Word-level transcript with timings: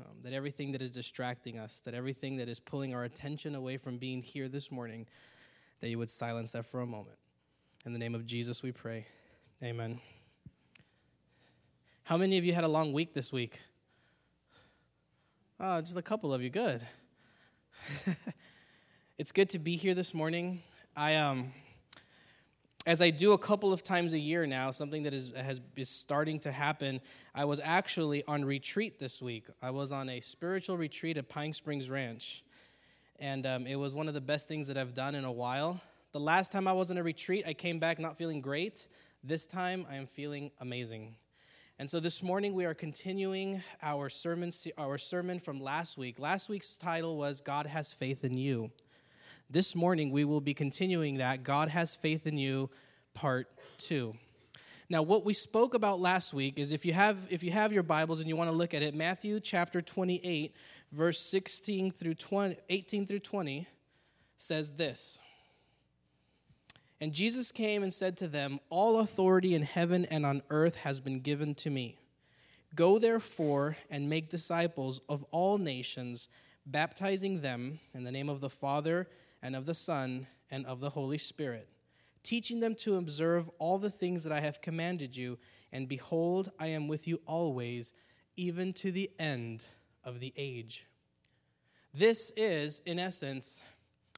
um, 0.00 0.16
that 0.22 0.32
everything 0.32 0.72
that 0.72 0.82
is 0.82 0.90
distracting 0.90 1.58
us, 1.58 1.80
that 1.84 1.94
everything 1.94 2.36
that 2.36 2.48
is 2.48 2.60
pulling 2.60 2.94
our 2.94 3.04
attention 3.04 3.54
away 3.54 3.76
from 3.76 3.96
being 3.98 4.22
here 4.22 4.48
this 4.48 4.70
morning, 4.70 5.06
that 5.80 5.88
you 5.88 5.98
would 5.98 6.10
silence 6.10 6.52
that 6.52 6.66
for 6.66 6.80
a 6.80 6.86
moment. 6.86 7.16
In 7.84 7.92
the 7.92 7.98
name 7.98 8.14
of 8.14 8.26
Jesus, 8.26 8.62
we 8.62 8.72
pray. 8.72 9.06
Amen. 9.62 10.00
How 12.04 12.16
many 12.16 12.38
of 12.38 12.44
you 12.44 12.52
had 12.52 12.64
a 12.64 12.68
long 12.68 12.92
week 12.92 13.14
this 13.14 13.32
week? 13.32 13.60
Oh, 15.58 15.80
just 15.80 15.96
a 15.96 16.02
couple 16.02 16.34
of 16.34 16.42
you. 16.42 16.50
Good. 16.50 16.86
it's 19.18 19.32
good 19.32 19.48
to 19.50 19.58
be 19.58 19.76
here 19.76 19.94
this 19.94 20.12
morning. 20.12 20.62
I 20.94 21.16
um 21.16 21.52
as 22.86 23.02
I 23.02 23.10
do 23.10 23.32
a 23.32 23.38
couple 23.38 23.72
of 23.72 23.82
times 23.82 24.12
a 24.12 24.18
year 24.18 24.46
now, 24.46 24.70
something 24.70 25.02
that 25.02 25.12
is, 25.12 25.32
has, 25.36 25.60
is 25.74 25.88
starting 25.88 26.38
to 26.40 26.52
happen, 26.52 27.00
I 27.34 27.44
was 27.44 27.60
actually 27.62 28.22
on 28.28 28.44
retreat 28.44 29.00
this 29.00 29.20
week. 29.20 29.46
I 29.60 29.70
was 29.70 29.90
on 29.90 30.08
a 30.08 30.20
spiritual 30.20 30.76
retreat 30.76 31.18
at 31.18 31.28
Pine 31.28 31.52
Springs 31.52 31.90
Ranch. 31.90 32.44
And 33.18 33.44
um, 33.44 33.66
it 33.66 33.74
was 33.74 33.92
one 33.92 34.06
of 34.06 34.14
the 34.14 34.20
best 34.20 34.46
things 34.46 34.68
that 34.68 34.78
I've 34.78 34.94
done 34.94 35.16
in 35.16 35.24
a 35.24 35.32
while. 35.32 35.80
The 36.12 36.20
last 36.20 36.52
time 36.52 36.68
I 36.68 36.72
was 36.72 36.92
on 36.92 36.96
a 36.96 37.02
retreat, 37.02 37.44
I 37.44 37.54
came 37.54 37.80
back 37.80 37.98
not 37.98 38.16
feeling 38.16 38.40
great. 38.40 38.86
This 39.24 39.46
time, 39.46 39.84
I 39.90 39.96
am 39.96 40.06
feeling 40.06 40.52
amazing. 40.60 41.16
And 41.80 41.90
so 41.90 41.98
this 41.98 42.22
morning, 42.22 42.54
we 42.54 42.66
are 42.66 42.74
continuing 42.74 43.62
our 43.82 44.08
sermon, 44.08 44.52
our 44.78 44.96
sermon 44.96 45.40
from 45.40 45.60
last 45.60 45.98
week. 45.98 46.20
Last 46.20 46.48
week's 46.48 46.78
title 46.78 47.16
was 47.16 47.40
God 47.40 47.66
Has 47.66 47.92
Faith 47.92 48.24
in 48.24 48.38
You. 48.38 48.70
This 49.48 49.76
morning, 49.76 50.10
we 50.10 50.24
will 50.24 50.40
be 50.40 50.54
continuing 50.54 51.18
that 51.18 51.44
God 51.44 51.68
Has 51.68 51.94
Faith 51.94 52.26
in 52.26 52.36
You, 52.36 52.68
part 53.14 53.46
two. 53.78 54.16
Now, 54.88 55.02
what 55.02 55.24
we 55.24 55.34
spoke 55.34 55.74
about 55.74 56.00
last 56.00 56.34
week 56.34 56.58
is 56.58 56.72
if 56.72 56.84
you 56.84 56.92
have 56.92 57.16
if 57.30 57.44
you 57.44 57.52
have 57.52 57.72
your 57.72 57.84
Bibles 57.84 58.18
and 58.18 58.28
you 58.28 58.34
want 58.34 58.50
to 58.50 58.56
look 58.56 58.74
at 58.74 58.82
it, 58.82 58.92
Matthew 58.92 59.38
chapter 59.38 59.80
28, 59.80 60.52
verse 60.90 61.20
16 61.20 61.92
through 61.92 62.14
20, 62.14 62.56
18 62.68 63.06
through 63.06 63.20
20 63.20 63.68
says 64.36 64.72
this. 64.72 65.20
And 67.00 67.12
Jesus 67.12 67.52
came 67.52 67.84
and 67.84 67.92
said 67.92 68.16
to 68.16 68.26
them, 68.26 68.58
All 68.68 68.98
authority 68.98 69.54
in 69.54 69.62
heaven 69.62 70.06
and 70.06 70.26
on 70.26 70.42
earth 70.50 70.74
has 70.74 70.98
been 70.98 71.20
given 71.20 71.54
to 71.56 71.70
me. 71.70 71.98
Go 72.74 72.98
therefore 72.98 73.76
and 73.92 74.10
make 74.10 74.28
disciples 74.28 75.00
of 75.08 75.24
all 75.30 75.56
nations, 75.56 76.26
baptizing 76.66 77.42
them 77.42 77.78
in 77.94 78.02
the 78.02 78.10
name 78.10 78.28
of 78.28 78.40
the 78.40 78.50
Father 78.50 79.06
and 79.46 79.54
of 79.54 79.64
the 79.64 79.74
Son, 79.74 80.26
and 80.50 80.66
of 80.66 80.80
the 80.80 80.90
Holy 80.90 81.18
Spirit, 81.18 81.68
teaching 82.24 82.58
them 82.58 82.74
to 82.74 82.96
observe 82.96 83.48
all 83.60 83.78
the 83.78 83.88
things 83.88 84.24
that 84.24 84.32
I 84.32 84.40
have 84.40 84.60
commanded 84.60 85.16
you. 85.16 85.38
And 85.72 85.88
behold, 85.88 86.50
I 86.58 86.66
am 86.66 86.88
with 86.88 87.06
you 87.06 87.20
always, 87.26 87.92
even 88.36 88.72
to 88.72 88.90
the 88.90 89.08
end 89.20 89.62
of 90.02 90.18
the 90.18 90.32
age. 90.36 90.86
This 91.94 92.32
is, 92.36 92.82
in 92.86 92.98
essence, 92.98 93.62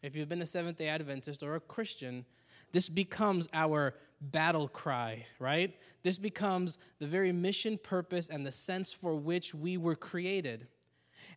if 0.03 0.17
you've 0.17 0.31
been 0.31 0.41
a 0.41 0.47
Seventh 0.47 0.79
day 0.79 0.89
Adventist 0.89 1.43
or 1.43 1.57
a 1.57 1.61
Christian, 1.61 2.25
this 2.73 2.89
becomes 2.89 3.51
our 3.53 3.97
battle 4.23 4.67
cry, 4.67 5.27
right? 5.39 5.77
This 6.03 6.19
becomes 6.19 6.79
the 7.01 7.07
very 7.07 7.33
mission, 7.33 7.77
purpose, 7.77 8.31
and 8.31 8.47
the 8.47 8.53
sense 8.53 8.95
for 8.95 9.15
which 9.15 9.55
we 9.55 9.77
were 9.77 9.95
created. 9.95 10.69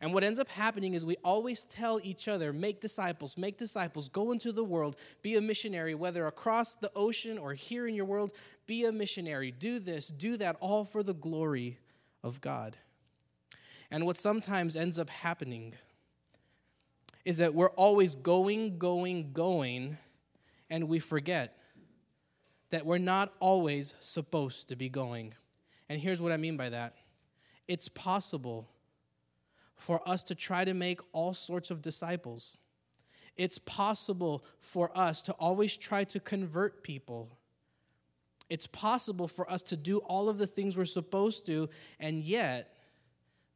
And 0.02 0.16
what 0.16 0.24
ends 0.24 0.40
up 0.40 0.50
happening 0.50 0.96
is 0.96 1.06
we 1.06 1.18
always 1.24 1.64
tell 1.66 2.00
each 2.04 2.28
other, 2.28 2.52
make 2.52 2.82
disciples, 2.82 3.38
make 3.38 3.60
disciples, 3.60 4.10
go 4.10 4.32
into 4.32 4.52
the 4.52 4.64
world, 4.64 4.96
be 5.22 5.36
a 5.36 5.42
missionary, 5.42 5.94
whether 5.94 6.26
across 6.26 6.74
the 6.74 6.92
ocean 6.96 7.38
or 7.38 7.54
here 7.54 7.88
in 7.88 7.94
your 7.94 8.06
world, 8.06 8.34
be 8.66 8.86
a 8.86 8.92
missionary. 8.92 9.52
Do 9.52 9.78
this, 9.78 10.08
do 10.08 10.38
that, 10.38 10.58
all 10.60 10.86
for 10.86 11.04
the 11.04 11.14
glory 11.14 11.78
of 12.24 12.42
God. 12.42 12.78
And 13.92 14.08
what 14.08 14.18
sometimes 14.18 14.76
ends 14.76 14.98
up 14.98 15.10
happening 15.10 15.76
is 17.24 17.38
that 17.38 17.54
we're 17.54 17.70
always 17.70 18.16
going, 18.16 18.80
going, 18.80 19.34
going, 19.34 19.98
and 20.72 20.88
we 20.88 20.98
forget 20.98 21.60
that 22.72 22.88
we're 22.88 22.98
not 22.98 23.34
always 23.40 23.94
supposed 24.00 24.70
to 24.70 24.76
be 24.76 24.90
going. 24.90 25.36
And 25.90 26.02
here's 26.02 26.22
what 26.22 26.32
I 26.32 26.38
mean 26.38 26.58
by 26.58 26.70
that 26.70 26.96
it's 27.68 27.88
possible 27.88 28.68
for 29.82 30.08
us 30.08 30.24
to 30.24 30.36
try 30.36 30.64
to 30.64 30.76
make 30.76 31.02
all 31.12 31.34
sorts 31.34 31.72
of 31.72 31.82
disciples. 31.82 32.58
It's 33.36 33.58
possible 33.58 34.46
for 34.60 34.96
us 34.96 35.24
to 35.24 35.32
always 35.34 35.76
try 35.76 36.04
to 36.04 36.20
convert 36.20 36.84
people. 36.84 37.36
It's 38.48 38.68
possible 38.68 39.28
for 39.28 39.50
us 39.50 39.64
to 39.64 39.76
do 39.76 39.98
all 40.00 40.30
of 40.30 40.38
the 40.38 40.46
things 40.46 40.78
we're 40.78 40.86
supposed 40.86 41.48
to 41.48 41.68
and 42.00 42.20
yet 42.20 42.78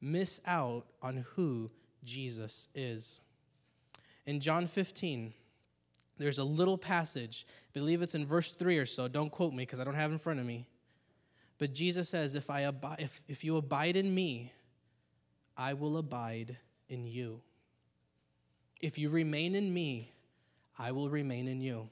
miss 0.01 0.41
out 0.47 0.87
on 1.03 1.25
who 1.35 1.69
Jesus 2.03 2.69
is. 2.73 3.21
In 4.25 4.39
John 4.39 4.65
15, 4.65 5.31
there's 6.17 6.39
a 6.39 6.43
little 6.43 6.77
passage, 6.77 7.45
I 7.49 7.71
believe 7.73 8.01
it's 8.01 8.15
in 8.15 8.25
verse 8.25 8.51
3 8.51 8.79
or 8.79 8.87
so. 8.87 9.07
Don't 9.07 9.31
quote 9.31 9.53
me 9.53 9.63
because 9.63 9.79
I 9.79 9.83
don't 9.83 9.93
have 9.93 10.09
it 10.09 10.13
in 10.13 10.19
front 10.19 10.39
of 10.39 10.45
me. 10.47 10.65
But 11.59 11.75
Jesus 11.75 12.09
says, 12.09 12.33
if, 12.33 12.49
I 12.49 12.61
abide, 12.61 12.99
if, 12.99 13.21
if 13.27 13.43
you 13.43 13.57
abide 13.57 13.95
in 13.95 14.13
me, 14.13 14.51
I 15.57 15.73
will 15.73 15.97
abide 15.97 16.57
in 16.89 17.05
you. 17.05 17.41
If 18.81 18.97
you 18.97 19.09
remain 19.09 19.55
in 19.55 19.73
me, 19.73 20.11
I 20.77 20.91
will 20.91 21.09
remain 21.09 21.47
in 21.47 21.61
you. 21.61 21.89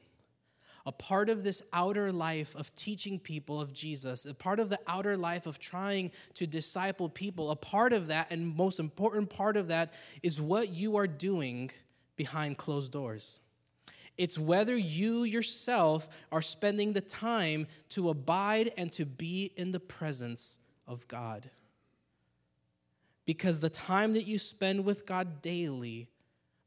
A 0.86 0.92
part 0.92 1.30
of 1.30 1.44
this 1.44 1.64
outer 1.72 2.12
life 2.12 2.54
of 2.56 2.76
teaching 2.76 3.18
people 3.18 3.62
of 3.62 3.72
Jesus, 3.72 4.26
a 4.26 4.34
part 4.34 4.60
of 4.60 4.70
the 4.70 4.80
outer 4.86 5.16
life 5.16 5.46
of 5.46 5.58
trying 5.58 6.12
to 6.34 6.46
disciple 6.46 7.08
people, 7.08 7.52
a 7.52 7.56
part 7.56 7.94
of 7.94 8.10
that, 8.10 8.28
and 8.32 8.54
most 8.56 8.80
important 8.80 9.30
part 9.30 9.56
of 9.56 9.70
that, 9.70 9.94
is 10.22 10.42
what 10.42 10.74
you 10.74 10.98
are 10.98 11.08
doing 11.08 11.72
behind 12.18 12.58
closed 12.58 12.92
doors. 12.92 13.40
It's 14.18 14.38
whether 14.38 14.76
you 14.76 15.24
yourself 15.24 16.10
are 16.34 16.42
spending 16.42 16.92
the 16.92 17.02
time 17.02 17.68
to 17.90 18.10
abide 18.10 18.74
and 18.78 18.92
to 18.92 19.06
be 19.06 19.54
in 19.56 19.72
the 19.72 19.80
presence 19.80 20.60
of 20.86 21.08
God 21.08 21.50
because 23.26 23.60
the 23.60 23.70
time 23.70 24.14
that 24.14 24.28
you 24.28 24.38
spend 24.38 24.86
with 24.86 25.06
God 25.06 25.42
daily 25.42 26.10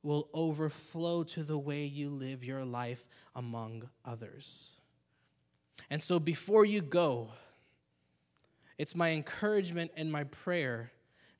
will 0.03 0.28
overflow 0.33 1.25
to 1.25 1.43
the 1.43 1.59
way 1.59 1.84
you 1.84 2.09
live 2.09 2.44
your 2.44 2.65
life 2.65 3.05
among 3.34 3.89
others. 4.05 4.77
And 5.91 6.03
so 6.03 6.19
before 6.19 6.65
you 6.65 6.81
go, 6.81 7.31
it's 8.78 8.94
my 8.94 9.11
encouragement 9.11 9.91
and 9.97 10.11
my 10.11 10.25
prayer 10.25 10.93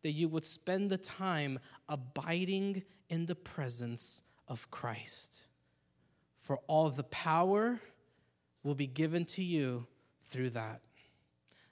that 0.03 0.13
you 0.13 0.29
would 0.29 0.47
spend 0.47 0.91
the 0.91 0.99
time 0.99 1.59
abiding 1.89 2.83
in 3.09 3.27
the 3.27 3.35
presence 3.35 4.23
of 4.49 4.71
Christ. 4.71 5.43
For 6.41 6.59
all 6.67 6.91
the 6.91 7.05
power 7.05 7.81
will 8.63 8.75
be 8.75 8.87
given 8.87 9.25
to 9.27 9.43
you 9.43 9.87
through 10.27 10.51
that. 10.51 10.81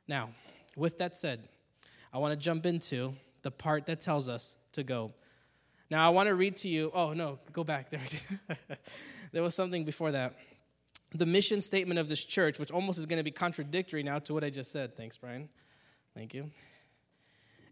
Now, 0.07 0.31
with 0.77 0.99
that 0.99 1.17
said, 1.17 1.49
I 2.13 2.19
want 2.19 2.33
to 2.33 2.37
jump 2.37 2.67
into 2.67 3.15
the 3.45 3.53
part 3.53 3.87
that 3.87 4.01
tells 4.01 4.29
us 4.29 4.57
to 4.73 4.83
go. 4.83 5.13
Now, 5.91 6.05
I 6.05 6.11
want 6.11 6.29
to 6.29 6.35
read 6.35 6.57
to 6.59 6.69
you. 6.69 6.91
Oh, 6.93 7.13
no, 7.13 7.39
go 7.53 7.63
back. 7.63 7.93
There, 8.49 8.79
there 9.33 9.43
was 9.43 9.55
something 9.55 9.85
before 9.85 10.13
that. 10.13 10.35
The 11.13 11.27
mission 11.27 11.61
statement 11.61 11.99
of 11.99 12.09
this 12.09 12.25
church, 12.25 12.59
which 12.59 12.71
almost 12.71 12.99
is 12.99 13.07
going 13.07 13.19
to 13.19 13.25
be 13.25 13.31
contradictory 13.31 14.03
now 14.03 14.19
to 14.21 14.35
what 14.35 14.45
I 14.45 14.51
just 14.51 14.73
said. 14.73 14.97
Thanks, 14.97 15.17
Brian. 15.17 15.49
Thank 16.17 16.35
you. 16.35 16.51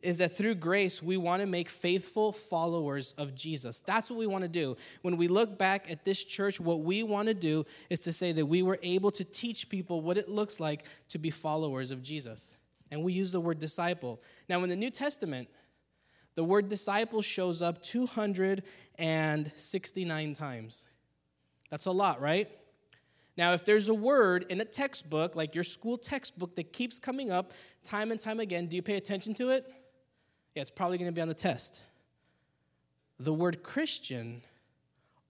Is 0.02 0.18
that 0.18 0.36
through 0.36 0.56
grace, 0.56 1.00
we 1.00 1.16
want 1.16 1.40
to 1.40 1.46
make 1.46 1.68
faithful 1.68 2.32
followers 2.32 3.14
of 3.16 3.36
Jesus. 3.36 3.80
That's 3.80 4.10
what 4.10 4.18
we 4.18 4.26
want 4.26 4.42
to 4.42 4.48
do. 4.48 4.76
When 5.02 5.16
we 5.16 5.28
look 5.28 5.56
back 5.56 5.88
at 5.88 6.04
this 6.04 6.24
church, 6.24 6.58
what 6.58 6.80
we 6.80 7.04
want 7.04 7.28
to 7.28 7.34
do 7.34 7.64
is 7.88 8.00
to 8.00 8.12
say 8.12 8.32
that 8.32 8.46
we 8.46 8.64
were 8.64 8.80
able 8.82 9.12
to 9.12 9.24
teach 9.24 9.68
people 9.68 10.00
what 10.00 10.18
it 10.18 10.28
looks 10.28 10.58
like 10.58 10.84
to 11.10 11.18
be 11.18 11.30
followers 11.30 11.92
of 11.92 12.02
Jesus. 12.02 12.56
And 12.90 13.02
we 13.02 13.12
use 13.12 13.30
the 13.30 13.40
word 13.40 13.58
disciple. 13.58 14.20
Now, 14.48 14.62
in 14.64 14.68
the 14.68 14.76
New 14.76 14.90
Testament, 14.90 15.48
the 16.34 16.44
word 16.44 16.68
disciple 16.68 17.22
shows 17.22 17.62
up 17.62 17.82
269 17.82 20.34
times. 20.34 20.86
That's 21.70 21.86
a 21.86 21.90
lot, 21.90 22.20
right? 22.20 22.48
Now, 23.36 23.54
if 23.54 23.64
there's 23.64 23.88
a 23.88 23.94
word 23.94 24.46
in 24.48 24.60
a 24.60 24.64
textbook, 24.64 25.34
like 25.34 25.54
your 25.54 25.64
school 25.64 25.96
textbook, 25.96 26.54
that 26.56 26.72
keeps 26.72 26.98
coming 26.98 27.30
up 27.30 27.52
time 27.84 28.10
and 28.10 28.20
time 28.20 28.40
again, 28.40 28.66
do 28.66 28.76
you 28.76 28.82
pay 28.82 28.96
attention 28.96 29.32
to 29.34 29.50
it? 29.50 29.66
Yeah, 30.54 30.62
it's 30.62 30.70
probably 30.70 30.98
going 30.98 31.08
to 31.08 31.14
be 31.14 31.22
on 31.22 31.28
the 31.28 31.34
test. 31.34 31.82
The 33.18 33.32
word 33.32 33.62
Christian 33.62 34.42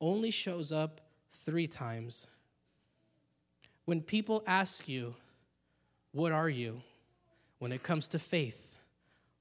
only 0.01 0.33
shows 0.33 0.73
up 0.73 1.01
three 1.45 1.69
times. 1.69 2.27
When 3.85 4.01
people 4.01 4.43
ask 4.47 4.89
you, 4.89 5.15
What 6.13 6.33
are 6.33 6.49
you? 6.49 6.83
when 7.59 7.71
it 7.71 7.85
comes 7.85 8.09
to 8.09 8.19
faith, 8.19 8.75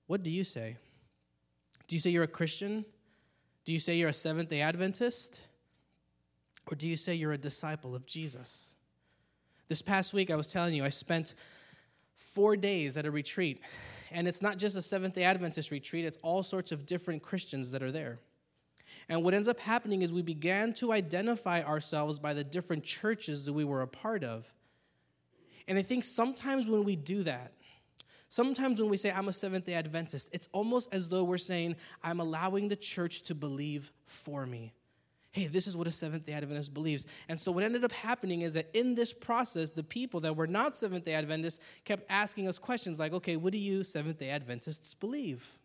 what 0.06 0.22
do 0.22 0.30
you 0.30 0.44
say? 0.44 0.78
Do 1.92 1.96
you 1.98 2.00
say 2.00 2.12
you're 2.12 2.24
a 2.24 2.28
Christian? 2.28 2.86
Do 3.66 3.74
you 3.74 3.80
say 3.82 3.98
you're 3.98 4.08
a 4.08 4.14
Seventh 4.14 4.48
day 4.48 4.62
Adventist? 4.62 5.42
Or 6.68 6.76
do 6.78 6.88
you 6.88 6.96
say 6.96 7.16
you're 7.16 7.34
a 7.34 7.38
disciple 7.38 7.96
of 7.96 8.06
Jesus? 8.06 8.76
This 9.68 9.82
past 9.82 10.14
week, 10.14 10.32
I 10.32 10.38
was 10.38 10.48
telling 10.48 10.74
you, 10.74 10.86
I 10.86 10.90
spent 10.90 11.34
four 12.16 12.56
days 12.56 12.96
at 12.96 13.06
a 13.06 13.12
retreat. 13.12 13.60
And 14.10 14.26
it's 14.26 14.42
not 14.42 14.58
just 14.58 14.78
a 14.78 14.82
Seventh 14.82 15.16
day 15.16 15.26
Adventist 15.26 15.70
retreat, 15.70 16.06
it's 16.06 16.18
all 16.22 16.44
sorts 16.44 16.72
of 16.72 16.86
different 16.86 17.24
Christians 17.24 17.72
that 17.72 17.84
are 17.84 17.92
there. 17.92 18.20
And 19.10 19.22
what 19.22 19.34
ends 19.34 19.50
up 19.50 19.60
happening 19.60 20.02
is 20.02 20.14
we 20.14 20.22
began 20.22 20.74
to 20.76 20.94
identify 20.94 21.62
ourselves 21.62 22.20
by 22.20 22.34
the 22.34 22.46
different 22.46 22.86
churches 22.86 23.44
that 23.44 23.52
we 23.52 23.66
were 23.66 23.82
a 23.82 23.88
part 23.88 24.24
of. 24.24 24.50
And 25.68 25.78
I 25.78 25.82
think 25.82 26.06
sometimes 26.06 26.68
when 26.68 26.86
we 26.86 26.96
do 26.96 27.24
that, 27.24 27.52
sometimes 28.32 28.82
when 28.82 28.90
we 28.90 28.98
say, 28.98 29.12
I'm 29.12 29.28
a 29.28 29.34
Seventh 29.34 29.68
day 29.68 29.76
Adventist, 29.76 30.30
it's 30.34 30.50
almost 30.52 30.92
as 30.92 31.08
though 31.08 31.24
we're 31.24 31.38
saying, 31.38 31.76
I'm 32.02 32.20
allowing 32.20 32.68
the 32.68 32.76
church 32.76 33.22
to 33.24 33.36
believe 33.36 33.92
for 34.08 34.48
me 34.48 34.74
hey, 35.32 35.48
this 35.48 35.66
is 35.66 35.78
what 35.78 35.88
a 35.88 35.92
Seventh 35.92 36.26
day 36.26 36.34
Adventist 36.34 36.74
believes. 36.74 37.06
And 37.30 37.40
so 37.40 37.52
what 37.52 37.64
ended 37.64 37.84
up 37.84 37.92
happening 37.92 38.42
is 38.42 38.54
that 38.54 38.70
in 38.74 38.96
this 38.96 39.14
process, 39.14 39.70
the 39.70 39.84
people 39.84 40.20
that 40.22 40.36
were 40.36 40.48
not 40.48 40.76
Seventh 40.76 41.06
day 41.06 41.14
Adventists 41.14 41.60
kept 41.86 42.06
asking 42.10 42.48
us 42.48 42.60
questions 42.60 43.00
like, 43.00 43.14
okay, 43.14 43.38
what 43.38 43.54
do 43.54 43.58
you 43.58 43.84
Seventh 43.84 44.20
day 44.20 44.30
Adventists 44.30 44.94
believe? 44.94 45.58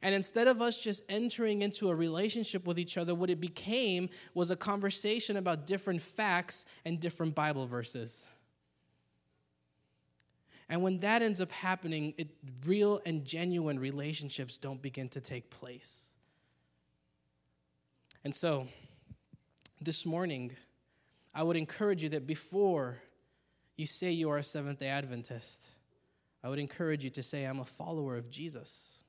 And 0.00 0.14
instead 0.14 0.48
of 0.48 0.60
us 0.60 0.82
just 0.82 1.04
entering 1.08 1.62
into 1.62 1.88
a 1.90 1.94
relationship 1.94 2.66
with 2.66 2.78
each 2.78 2.98
other, 2.98 3.14
what 3.14 3.30
it 3.30 3.40
became 3.40 4.08
was 4.34 4.50
a 4.50 4.56
conversation 4.56 5.36
about 5.36 5.66
different 5.66 6.02
facts 6.02 6.66
and 6.84 6.98
different 6.98 7.36
Bible 7.36 7.66
verses. 7.66 8.26
And 10.68 10.82
when 10.82 11.00
that 11.00 11.22
ends 11.22 11.40
up 11.40 11.52
happening, 11.52 12.14
it, 12.16 12.28
real 12.64 13.00
and 13.04 13.24
genuine 13.24 13.78
relationships 13.78 14.58
don't 14.58 14.80
begin 14.80 15.08
to 15.10 15.20
take 15.20 15.50
place. 15.50 16.14
And 18.24 18.34
so, 18.34 18.68
this 19.80 20.06
morning, 20.06 20.52
I 21.34 21.42
would 21.42 21.56
encourage 21.56 22.02
you 22.02 22.08
that 22.10 22.26
before 22.26 23.02
you 23.76 23.86
say 23.86 24.12
you 24.12 24.30
are 24.30 24.38
a 24.38 24.42
Seventh 24.42 24.78
day 24.78 24.86
Adventist, 24.86 25.68
I 26.44 26.48
would 26.48 26.58
encourage 26.58 27.04
you 27.04 27.10
to 27.10 27.22
say, 27.22 27.44
I'm 27.44 27.60
a 27.60 27.64
follower 27.64 28.16
of 28.16 28.30
Jesus. 28.30 29.04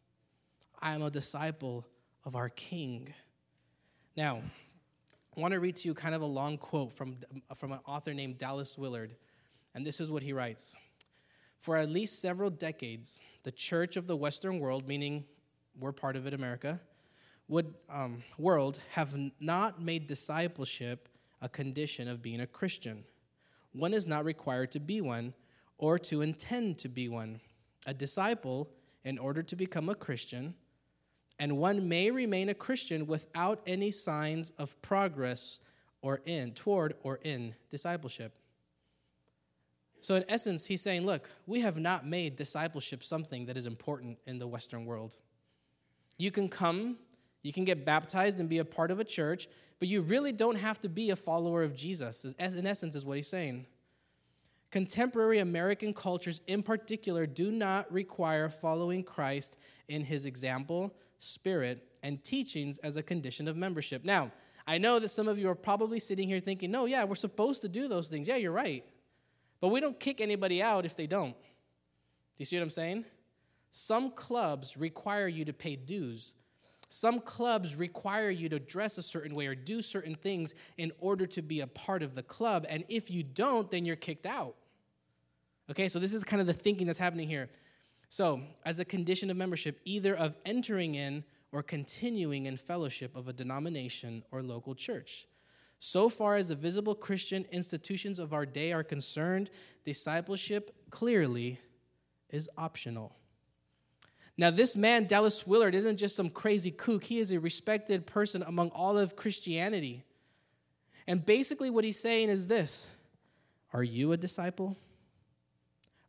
I 0.81 0.93
am 0.93 1.01
a 1.01 1.09
disciple 1.09 1.85
of 2.25 2.35
our 2.35 2.49
King. 2.49 3.13
Now, 4.15 4.41
I 5.35 5.41
want 5.41 5.53
to 5.53 5.59
read 5.59 5.75
to 5.77 5.87
you 5.87 5.93
kind 5.93 6.13
of 6.13 6.21
a 6.21 6.27
long 6.27 6.57
quote 6.57 6.93
from, 6.93 7.17
from 7.57 7.71
an 7.71 7.79
author 7.85 8.13
named 8.13 8.37
Dallas 8.37 8.77
Willard. 8.77 9.15
And 9.73 9.85
this 9.85 9.99
is 9.99 10.11
what 10.11 10.21
he 10.21 10.33
writes 10.33 10.75
For 11.63 11.77
at 11.77 11.89
least 11.89 12.19
several 12.19 12.49
decades, 12.49 13.21
the 13.43 13.51
church 13.51 13.95
of 13.95 14.05
the 14.05 14.17
Western 14.17 14.59
world, 14.59 14.85
meaning 14.85 15.23
we're 15.79 15.93
part 15.93 16.17
of 16.17 16.27
it, 16.27 16.33
America, 16.33 16.81
would 17.47 17.73
um, 17.89 18.21
world 18.37 18.81
have 18.91 19.15
not 19.39 19.81
made 19.81 20.05
discipleship 20.05 21.07
a 21.41 21.47
condition 21.47 22.09
of 22.09 22.21
being 22.21 22.41
a 22.41 22.47
Christian. 22.47 23.05
One 23.71 23.93
is 23.93 24.05
not 24.05 24.25
required 24.25 24.71
to 24.71 24.81
be 24.81 24.99
one 24.99 25.33
or 25.77 25.97
to 25.99 26.21
intend 26.21 26.79
to 26.79 26.89
be 26.89 27.07
one. 27.07 27.39
A 27.87 27.93
disciple, 27.93 28.69
in 29.05 29.17
order 29.17 29.41
to 29.41 29.55
become 29.55 29.87
a 29.87 29.95
Christian, 29.95 30.55
and 31.39 31.57
one 31.57 31.87
may 31.87 32.11
remain 32.11 32.49
a 32.49 32.53
Christian 32.53 33.07
without 33.07 33.61
any 33.65 33.89
signs 33.89 34.51
of 34.57 34.81
progress 34.81 35.61
or 36.01 36.19
in 36.25 36.51
toward 36.51 36.95
or 37.03 37.21
in 37.23 37.55
discipleship. 37.69 38.33
So 40.03 40.15
in 40.15 40.25
essence, 40.27 40.65
he's 40.65 40.81
saying, 40.81 41.05
look, 41.05 41.29
we 41.47 41.61
have 41.61 41.77
not 41.77 42.05
made 42.05 42.35
discipleship 42.35 43.03
something 43.03 43.47
that 43.47 43.57
is 43.57 43.65
important 43.65 44.19
in 44.27 44.37
the 44.37 44.45
Western 44.45 44.85
world. 44.85 45.15
You 46.17 46.29
can 46.29 46.47
come 46.47 46.97
you 47.43 47.51
can 47.51 47.65
get 47.65 47.85
baptized 47.85 48.39
and 48.39 48.49
be 48.49 48.59
a 48.59 48.65
part 48.65 48.89
of 48.89 48.99
a 48.99 49.03
church, 49.03 49.47
but 49.79 49.89
you 49.89 50.01
really 50.01 50.31
don't 50.31 50.55
have 50.55 50.79
to 50.81 50.89
be 50.89 51.09
a 51.11 51.15
follower 51.15 51.61
of 51.61 51.75
Jesus, 51.75 52.25
in 52.39 52.65
essence, 52.65 52.95
is 52.95 53.05
what 53.05 53.17
he's 53.17 53.27
saying. 53.27 53.65
Contemporary 54.71 55.39
American 55.39 55.93
cultures, 55.93 56.41
in 56.47 56.63
particular, 56.63 57.27
do 57.27 57.51
not 57.51 57.91
require 57.91 58.49
following 58.49 59.03
Christ 59.03 59.57
in 59.89 60.03
his 60.03 60.25
example, 60.25 60.95
spirit, 61.19 61.85
and 62.01 62.23
teachings 62.23 62.77
as 62.79 62.97
a 62.97 63.03
condition 63.03 63.47
of 63.47 63.57
membership. 63.57 64.03
Now, 64.03 64.31
I 64.65 64.77
know 64.77 64.97
that 64.99 65.09
some 65.09 65.27
of 65.27 65.37
you 65.37 65.49
are 65.49 65.55
probably 65.55 65.99
sitting 65.99 66.29
here 66.29 66.39
thinking, 66.39 66.71
no, 66.71 66.85
yeah, 66.85 67.03
we're 67.03 67.15
supposed 67.15 67.61
to 67.61 67.67
do 67.67 67.89
those 67.89 68.07
things. 68.07 68.27
Yeah, 68.27 68.37
you're 68.37 68.53
right. 68.53 68.85
But 69.63 69.69
we 69.69 69.79
don't 69.79 69.97
kick 69.97 70.19
anybody 70.19 70.61
out 70.61 70.85
if 70.85 70.97
they 70.97 71.07
don't. 71.07 71.31
Do 71.31 72.37
you 72.37 72.45
see 72.45 72.57
what 72.57 72.63
I'm 72.63 72.69
saying? 72.69 73.05
Some 73.71 74.11
clubs 74.11 74.75
require 74.75 75.27
you 75.27 75.45
to 75.45 75.53
pay 75.53 75.77
dues 75.77 76.33
some 76.93 77.21
clubs 77.21 77.75
require 77.75 78.29
you 78.29 78.49
to 78.49 78.59
dress 78.59 78.99
a 78.99 79.01
certain 79.01 79.33
way 79.33 79.47
or 79.47 79.55
do 79.55 79.81
certain 79.81 80.13
things 80.13 80.53
in 80.77 80.91
order 80.99 81.25
to 81.25 81.41
be 81.41 81.61
a 81.61 81.67
part 81.67 82.03
of 82.03 82.13
the 82.13 82.21
club. 82.21 82.67
And 82.69 82.83
if 82.87 83.09
you 83.09 83.23
don't, 83.23 83.69
then 83.71 83.83
you're 83.83 83.95
kicked 83.95 84.27
out. 84.27 84.53
Okay, 85.71 85.89
so 85.89 85.97
this 85.97 86.13
is 86.13 86.23
kind 86.23 86.39
of 86.39 86.45
the 86.45 86.53
thinking 86.53 86.85
that's 86.85 86.99
happening 86.99 87.27
here. 87.27 87.49
So, 88.09 88.41
as 88.63 88.77
a 88.77 88.85
condition 88.85 89.31
of 89.31 89.37
membership, 89.37 89.81
either 89.85 90.15
of 90.15 90.35
entering 90.45 90.93
in 90.93 91.23
or 91.51 91.63
continuing 91.63 92.45
in 92.45 92.57
fellowship 92.57 93.15
of 93.15 93.27
a 93.27 93.33
denomination 93.33 94.23
or 94.29 94.43
local 94.43 94.75
church. 94.75 95.25
So 95.85 96.07
far 96.07 96.37
as 96.37 96.47
the 96.47 96.55
visible 96.55 96.95
Christian 96.95 97.45
institutions 97.51 98.17
of 98.17 98.31
our 98.31 98.45
day 98.45 98.71
are 98.71 98.85
concerned, 98.85 99.49
discipleship 99.83 100.73
clearly 100.89 101.59
is 102.29 102.49
optional. 102.57 103.17
Now, 104.37 104.49
this 104.49 104.77
man, 104.77 105.07
Dallas 105.07 105.45
Willard, 105.45 105.75
isn't 105.75 105.97
just 105.97 106.15
some 106.15 106.29
crazy 106.29 106.71
kook. 106.71 107.03
He 107.03 107.19
is 107.19 107.31
a 107.31 107.39
respected 107.41 108.07
person 108.07 108.43
among 108.43 108.69
all 108.69 108.97
of 108.97 109.17
Christianity. 109.17 110.05
And 111.05 111.25
basically, 111.25 111.69
what 111.69 111.83
he's 111.83 111.99
saying 111.99 112.29
is 112.29 112.47
this 112.47 112.87
Are 113.73 113.83
you 113.83 114.13
a 114.13 114.17
disciple? 114.17 114.77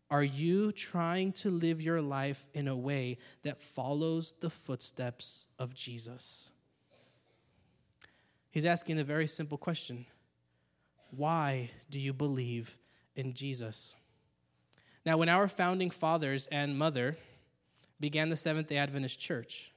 Are 0.09 0.23
you 0.23 0.71
trying 0.71 1.33
to 1.33 1.51
live 1.51 1.83
your 1.83 2.01
life 2.01 2.47
in 2.55 2.69
a 2.69 2.77
way 2.77 3.19
that 3.43 3.61
follows 3.61 4.35
the 4.39 4.51
footsteps 4.51 5.49
of 5.59 5.75
Jesus? 5.75 6.53
He's 8.55 8.65
asking 8.65 9.01
a 9.01 9.05
very 9.05 9.27
simple 9.27 9.59
question 9.59 10.07
Why 11.11 11.73
do 11.91 11.99
you 11.99 12.13
believe 12.13 12.79
in 13.17 13.35
Jesus? 13.35 13.97
Now, 15.05 15.17
when 15.17 15.29
our 15.29 15.49
founding 15.49 15.91
fathers 15.91 16.47
and 16.53 16.79
mother, 16.79 17.19
began 17.99 18.29
the 18.29 18.37
Seventh 18.37 18.69
day 18.69 18.77
Adventist 18.77 19.19
Church. 19.19 19.73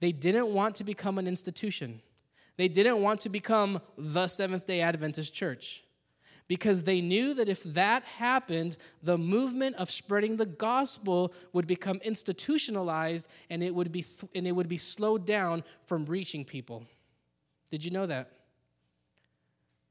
They 0.00 0.10
didn't 0.10 0.48
want 0.48 0.74
to 0.76 0.84
become 0.84 1.18
an 1.18 1.28
institution, 1.28 2.02
they 2.56 2.66
didn't 2.66 3.00
want 3.00 3.20
to 3.20 3.28
become 3.28 3.80
the 3.96 4.26
Seventh 4.26 4.66
day 4.66 4.80
Adventist 4.80 5.32
Church 5.32 5.84
because 6.48 6.82
they 6.82 7.00
knew 7.00 7.32
that 7.34 7.48
if 7.48 7.62
that 7.62 8.02
happened, 8.02 8.76
the 9.04 9.18
movement 9.18 9.76
of 9.76 9.88
spreading 9.88 10.36
the 10.36 10.46
gospel 10.46 11.32
would 11.52 11.68
become 11.68 11.98
institutionalized 11.98 13.28
and 13.50 13.62
it 13.62 13.72
would 13.72 13.92
be, 13.92 14.02
th- 14.02 14.32
and 14.34 14.48
it 14.48 14.52
would 14.52 14.68
be 14.68 14.78
slowed 14.78 15.24
down 15.26 15.62
from 15.86 16.06
reaching 16.06 16.44
people. 16.44 16.84
Did 17.70 17.84
you 17.84 17.90
know 17.90 18.06
that? 18.06 18.30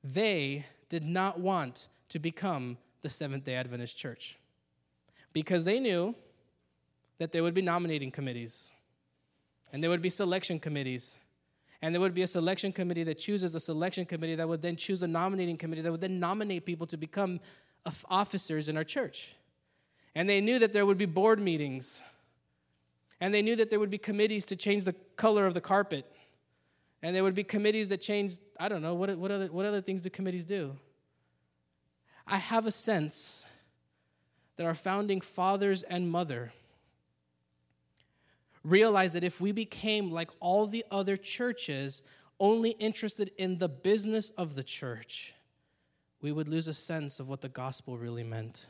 They 0.04 0.66
did 0.90 1.04
not 1.04 1.40
want 1.40 1.88
to 2.10 2.20
become 2.20 2.78
the 3.02 3.10
Seventh 3.10 3.44
day 3.44 3.56
Adventist 3.56 3.98
Church 3.98 4.38
because 5.34 5.66
they 5.66 5.80
knew 5.80 6.16
that 7.18 7.32
there 7.32 7.44
would 7.44 7.54
be 7.54 7.62
nominating 7.62 8.12
committees, 8.12 8.72
and 9.72 9.84
there 9.84 9.90
would 9.90 10.02
be 10.02 10.10
selection 10.10 10.60
committees, 10.60 11.18
and 11.82 11.94
there 11.94 12.00
would 12.00 12.14
be 12.14 12.22
a 12.22 12.28
selection 12.28 12.72
committee 12.72 13.04
that 13.04 13.18
chooses 13.18 13.54
a 13.56 13.60
selection 13.60 14.06
committee 14.06 14.36
that 14.36 14.48
would 14.48 14.62
then 14.62 14.76
choose 14.76 15.02
a 15.04 15.08
nominating 15.08 15.58
committee 15.58 15.82
that 15.82 15.92
would 15.92 16.02
then 16.02 16.20
nominate 16.20 16.66
people 16.66 16.88
to 16.88 16.98
become 16.98 17.40
officers 18.10 18.70
in 18.70 18.78
our 18.78 18.84
church. 18.84 19.34
And 20.16 20.28
they 20.28 20.42
knew 20.42 20.60
that 20.60 20.74
there 20.74 20.86
would 20.86 20.98
be 20.98 21.06
board 21.06 21.40
meetings, 21.40 22.02
and 23.20 23.34
they 23.34 23.42
knew 23.42 23.56
that 23.56 23.70
there 23.70 23.80
would 23.80 23.90
be 23.90 23.98
committees 23.98 24.46
to 24.46 24.56
change 24.56 24.84
the 24.84 24.94
color 25.16 25.46
of 25.46 25.54
the 25.54 25.62
carpet. 25.62 26.06
And 27.02 27.16
there 27.16 27.24
would 27.24 27.36
be 27.36 27.44
committees 27.44 27.90
that 27.90 28.02
changed, 28.02 28.42
I 28.60 28.70
don't 28.70 28.82
know, 28.82 28.96
what, 28.96 29.16
what, 29.18 29.32
other, 29.32 29.48
what 29.48 29.66
other 29.66 29.82
things 29.82 30.02
do 30.02 30.10
committees 30.10 30.46
do? 30.46 30.76
I 32.26 32.38
have 32.38 32.66
a 32.66 32.72
sense 32.72 33.46
that 34.58 34.66
our 34.66 34.76
founding 34.76 35.22
fathers 35.22 35.84
and 35.84 36.10
mother 36.10 36.52
realized 38.64 39.16
that 39.16 39.24
if 39.24 39.40
we 39.40 39.52
became 39.52 40.12
like 40.12 40.30
all 40.40 40.68
the 40.68 40.84
other 40.92 41.16
churches, 41.16 42.04
only 42.40 42.72
interested 42.72 43.32
in 43.38 43.58
the 43.60 43.70
business 43.70 44.32
of 44.32 44.56
the 44.56 44.64
church, 44.64 45.34
we 46.22 46.32
would 46.32 46.48
lose 46.48 46.68
a 46.68 46.74
sense 46.74 47.20
of 47.20 47.30
what 47.30 47.42
the 47.42 47.50
gospel 47.50 47.98
really 47.98 48.24
meant. 48.24 48.68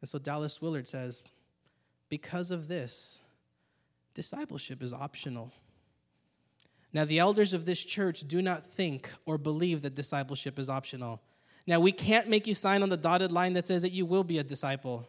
And 0.00 0.08
so 0.08 0.18
Dallas 0.18 0.60
Willard 0.60 0.88
says, 0.88 1.22
because 2.08 2.50
of 2.50 2.68
this, 2.68 3.20
discipleship 4.14 4.82
is 4.82 4.92
optional. 4.92 5.52
Now, 6.92 7.04
the 7.04 7.18
elders 7.18 7.52
of 7.52 7.66
this 7.66 7.82
church 7.84 8.20
do 8.26 8.42
not 8.42 8.66
think 8.66 9.10
or 9.26 9.38
believe 9.38 9.82
that 9.82 9.94
discipleship 9.94 10.58
is 10.58 10.68
optional. 10.68 11.20
Now, 11.66 11.78
we 11.78 11.92
can't 11.92 12.28
make 12.28 12.46
you 12.46 12.54
sign 12.54 12.82
on 12.82 12.88
the 12.88 12.96
dotted 12.96 13.30
line 13.30 13.52
that 13.52 13.66
says 13.66 13.82
that 13.82 13.92
you 13.92 14.04
will 14.04 14.24
be 14.24 14.38
a 14.38 14.42
disciple. 14.42 15.08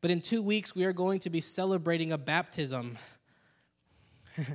But 0.00 0.10
in 0.10 0.20
two 0.20 0.42
weeks, 0.42 0.74
we 0.74 0.84
are 0.84 0.92
going 0.92 1.20
to 1.20 1.30
be 1.30 1.40
celebrating 1.40 2.10
a 2.10 2.18
baptism. 2.18 2.98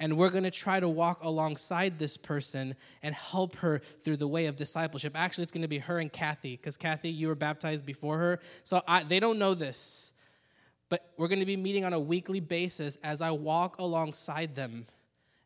And 0.00 0.16
we're 0.16 0.30
going 0.30 0.44
to 0.44 0.50
try 0.50 0.80
to 0.80 0.88
walk 0.88 1.22
alongside 1.22 1.98
this 1.98 2.16
person 2.16 2.74
and 3.02 3.14
help 3.14 3.56
her 3.56 3.82
through 4.02 4.16
the 4.16 4.26
way 4.26 4.46
of 4.46 4.56
discipleship. 4.56 5.12
Actually, 5.14 5.42
it's 5.42 5.52
going 5.52 5.62
to 5.62 5.68
be 5.68 5.78
her 5.78 5.98
and 5.98 6.10
Kathy, 6.10 6.56
because 6.56 6.78
Kathy, 6.78 7.10
you 7.10 7.28
were 7.28 7.34
baptized 7.34 7.84
before 7.84 8.16
her. 8.16 8.40
So 8.64 8.82
I, 8.88 9.02
they 9.02 9.20
don't 9.20 9.38
know 9.38 9.52
this. 9.52 10.14
But 10.90 11.12
we're 11.16 11.28
going 11.28 11.40
to 11.40 11.46
be 11.46 11.56
meeting 11.56 11.84
on 11.84 11.94
a 11.94 12.00
weekly 12.00 12.40
basis 12.40 12.98
as 13.02 13.22
I 13.22 13.30
walk 13.30 13.78
alongside 13.78 14.54
them 14.54 14.86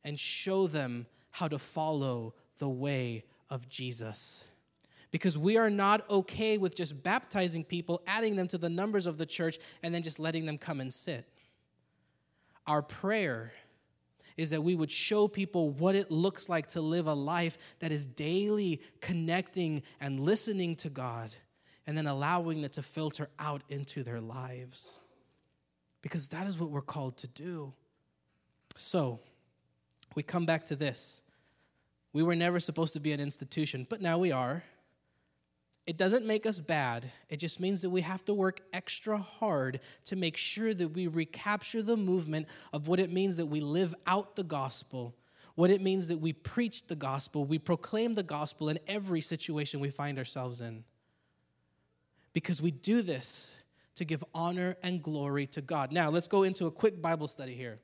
and 0.02 0.18
show 0.18 0.66
them 0.66 1.06
how 1.30 1.46
to 1.46 1.58
follow 1.58 2.34
the 2.58 2.68
way 2.68 3.24
of 3.50 3.68
Jesus. 3.68 4.48
Because 5.10 5.38
we 5.38 5.56
are 5.56 5.70
not 5.70 6.08
okay 6.10 6.58
with 6.58 6.74
just 6.74 7.00
baptizing 7.02 7.62
people, 7.62 8.02
adding 8.06 8.34
them 8.34 8.48
to 8.48 8.58
the 8.58 8.70
numbers 8.70 9.06
of 9.06 9.18
the 9.18 9.26
church, 9.26 9.58
and 9.82 9.94
then 9.94 10.02
just 10.02 10.18
letting 10.18 10.46
them 10.46 10.58
come 10.58 10.80
and 10.80 10.92
sit. 10.92 11.28
Our 12.66 12.82
prayer 12.82 13.52
is 14.36 14.50
that 14.50 14.62
we 14.62 14.74
would 14.74 14.90
show 14.90 15.28
people 15.28 15.70
what 15.70 15.94
it 15.94 16.10
looks 16.10 16.48
like 16.48 16.70
to 16.70 16.80
live 16.80 17.06
a 17.06 17.14
life 17.14 17.58
that 17.78 17.92
is 17.92 18.06
daily 18.06 18.80
connecting 19.00 19.82
and 20.00 20.18
listening 20.20 20.74
to 20.76 20.90
God 20.90 21.34
and 21.86 21.96
then 21.96 22.06
allowing 22.06 22.64
it 22.64 22.72
to 22.72 22.82
filter 22.82 23.28
out 23.38 23.62
into 23.68 24.02
their 24.02 24.20
lives. 24.20 24.98
Because 26.04 26.28
that 26.28 26.46
is 26.46 26.58
what 26.58 26.68
we're 26.68 26.82
called 26.82 27.16
to 27.16 27.28
do. 27.28 27.72
So, 28.76 29.20
we 30.14 30.22
come 30.22 30.44
back 30.44 30.66
to 30.66 30.76
this. 30.76 31.22
We 32.12 32.22
were 32.22 32.34
never 32.34 32.60
supposed 32.60 32.92
to 32.92 33.00
be 33.00 33.12
an 33.12 33.20
institution, 33.20 33.86
but 33.88 34.02
now 34.02 34.18
we 34.18 34.30
are. 34.30 34.62
It 35.86 35.96
doesn't 35.96 36.26
make 36.26 36.44
us 36.44 36.58
bad. 36.58 37.10
It 37.30 37.38
just 37.38 37.58
means 37.58 37.80
that 37.80 37.88
we 37.88 38.02
have 38.02 38.22
to 38.26 38.34
work 38.34 38.60
extra 38.74 39.16
hard 39.16 39.80
to 40.04 40.14
make 40.14 40.36
sure 40.36 40.74
that 40.74 40.88
we 40.88 41.06
recapture 41.06 41.80
the 41.80 41.96
movement 41.96 42.48
of 42.74 42.86
what 42.86 43.00
it 43.00 43.10
means 43.10 43.38
that 43.38 43.46
we 43.46 43.60
live 43.60 43.94
out 44.06 44.36
the 44.36 44.44
gospel, 44.44 45.14
what 45.54 45.70
it 45.70 45.80
means 45.80 46.08
that 46.08 46.20
we 46.20 46.34
preach 46.34 46.86
the 46.86 46.96
gospel, 46.96 47.46
we 47.46 47.58
proclaim 47.58 48.12
the 48.12 48.22
gospel 48.22 48.68
in 48.68 48.78
every 48.86 49.22
situation 49.22 49.80
we 49.80 49.88
find 49.88 50.18
ourselves 50.18 50.60
in. 50.60 50.84
Because 52.34 52.60
we 52.60 52.72
do 52.72 53.00
this 53.00 53.54
to 53.96 54.04
give 54.04 54.24
honor 54.34 54.76
and 54.82 55.02
glory 55.02 55.46
to 55.48 55.60
God. 55.60 55.92
Now, 55.92 56.10
let's 56.10 56.28
go 56.28 56.42
into 56.42 56.66
a 56.66 56.70
quick 56.70 57.00
Bible 57.00 57.28
study 57.28 57.54
here. 57.54 57.78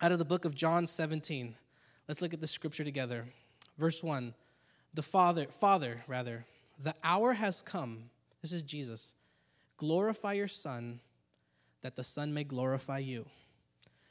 Out 0.00 0.12
of 0.12 0.18
the 0.18 0.24
book 0.24 0.44
of 0.44 0.54
John 0.54 0.86
17. 0.86 1.54
Let's 2.08 2.22
look 2.22 2.32
at 2.32 2.40
the 2.40 2.46
scripture 2.46 2.84
together. 2.84 3.26
Verse 3.78 4.02
1. 4.02 4.34
The 4.94 5.02
Father, 5.02 5.46
Father, 5.46 6.02
rather, 6.06 6.44
the 6.82 6.94
hour 7.04 7.32
has 7.32 7.62
come. 7.62 8.10
This 8.42 8.52
is 8.52 8.62
Jesus. 8.62 9.14
Glorify 9.76 10.34
your 10.34 10.48
Son, 10.48 11.00
that 11.82 11.96
the 11.96 12.04
Son 12.04 12.34
may 12.34 12.44
glorify 12.44 12.98
you. 12.98 13.26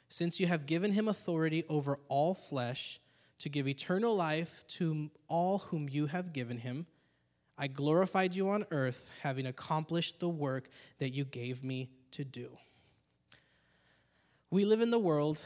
Since 0.08 0.40
you 0.40 0.46
have 0.46 0.66
given 0.66 0.92
him 0.92 1.08
authority 1.08 1.64
over 1.68 1.98
all 2.08 2.34
flesh 2.34 3.00
to 3.38 3.48
give 3.48 3.68
eternal 3.68 4.16
life 4.16 4.64
to 4.68 5.10
all 5.28 5.58
whom 5.58 5.88
you 5.88 6.06
have 6.06 6.32
given 6.32 6.58
him, 6.58 6.86
I 7.60 7.66
glorified 7.66 8.34
you 8.34 8.48
on 8.48 8.64
earth, 8.70 9.10
having 9.20 9.44
accomplished 9.44 10.18
the 10.18 10.30
work 10.30 10.70
that 10.98 11.10
you 11.12 11.26
gave 11.26 11.62
me 11.62 11.90
to 12.12 12.24
do. 12.24 12.48
We 14.50 14.64
live 14.64 14.80
in 14.80 14.90
the 14.90 14.98
world 14.98 15.42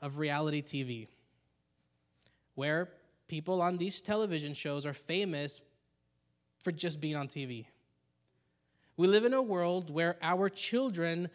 of 0.00 0.18
reality 0.18 0.62
TV, 0.62 1.08
where 2.54 2.88
people 3.26 3.60
on 3.60 3.76
these 3.76 4.00
television 4.00 4.54
shows 4.54 4.86
are 4.86 4.94
famous 4.94 5.60
for 6.62 6.70
just 6.70 7.00
being 7.00 7.16
on 7.16 7.26
TV. 7.26 7.66
We 8.96 9.08
live 9.08 9.24
in 9.24 9.34
a 9.34 9.42
world 9.42 9.90
where 9.90 10.16
our 10.22 10.48
children 10.48 11.28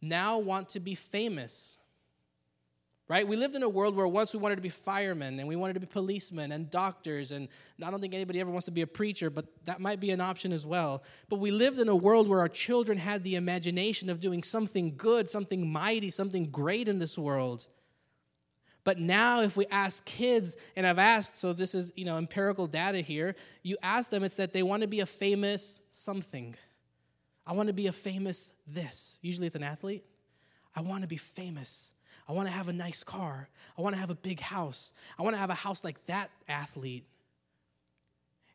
now 0.00 0.38
want 0.38 0.70
to 0.70 0.80
be 0.80 0.94
famous. 0.94 1.76
Right? 3.08 3.26
We 3.26 3.36
lived 3.36 3.54
in 3.54 3.62
a 3.62 3.68
world 3.68 3.94
where 3.94 4.08
once 4.08 4.32
we 4.32 4.40
wanted 4.40 4.56
to 4.56 4.62
be 4.62 4.68
firemen 4.68 5.38
and 5.38 5.46
we 5.46 5.54
wanted 5.54 5.74
to 5.74 5.80
be 5.80 5.86
policemen 5.86 6.50
and 6.50 6.68
doctors, 6.68 7.30
and 7.30 7.46
I 7.80 7.88
don't 7.88 8.00
think 8.00 8.14
anybody 8.14 8.40
ever 8.40 8.50
wants 8.50 8.64
to 8.64 8.72
be 8.72 8.82
a 8.82 8.86
preacher, 8.86 9.30
but 9.30 9.46
that 9.64 9.80
might 9.80 10.00
be 10.00 10.10
an 10.10 10.20
option 10.20 10.52
as 10.52 10.66
well. 10.66 11.04
But 11.28 11.38
we 11.38 11.52
lived 11.52 11.78
in 11.78 11.88
a 11.88 11.94
world 11.94 12.28
where 12.28 12.40
our 12.40 12.48
children 12.48 12.98
had 12.98 13.22
the 13.22 13.36
imagination 13.36 14.10
of 14.10 14.18
doing 14.18 14.42
something 14.42 14.96
good, 14.96 15.30
something 15.30 15.70
mighty, 15.70 16.10
something 16.10 16.50
great 16.50 16.88
in 16.88 16.98
this 16.98 17.16
world. 17.16 17.68
But 18.82 18.98
now, 18.98 19.42
if 19.42 19.56
we 19.56 19.66
ask 19.66 20.04
kids, 20.04 20.56
and 20.74 20.86
I've 20.86 21.00
asked, 21.00 21.38
so 21.38 21.52
this 21.52 21.74
is 21.74 21.92
you 21.96 22.04
know 22.04 22.18
empirical 22.18 22.68
data 22.68 22.98
here. 22.98 23.34
You 23.64 23.76
ask 23.82 24.10
them, 24.10 24.22
it's 24.22 24.36
that 24.36 24.52
they 24.52 24.62
want 24.62 24.82
to 24.82 24.88
be 24.88 25.00
a 25.00 25.06
famous 25.06 25.80
something. 25.90 26.54
I 27.44 27.52
want 27.52 27.68
to 27.68 27.72
be 27.72 27.88
a 27.88 27.92
famous 27.92 28.52
this. 28.66 29.18
Usually, 29.22 29.46
it's 29.46 29.56
an 29.56 29.64
athlete. 29.64 30.04
I 30.74 30.82
want 30.82 31.02
to 31.02 31.08
be 31.08 31.16
famous. 31.16 31.90
I 32.28 32.32
want 32.32 32.48
to 32.48 32.52
have 32.52 32.68
a 32.68 32.72
nice 32.72 33.04
car. 33.04 33.48
I 33.78 33.82
want 33.82 33.94
to 33.94 34.00
have 34.00 34.10
a 34.10 34.16
big 34.16 34.40
house. 34.40 34.92
I 35.18 35.22
want 35.22 35.34
to 35.34 35.40
have 35.40 35.50
a 35.50 35.54
house 35.54 35.84
like 35.84 36.04
that 36.06 36.30
athlete. 36.48 37.04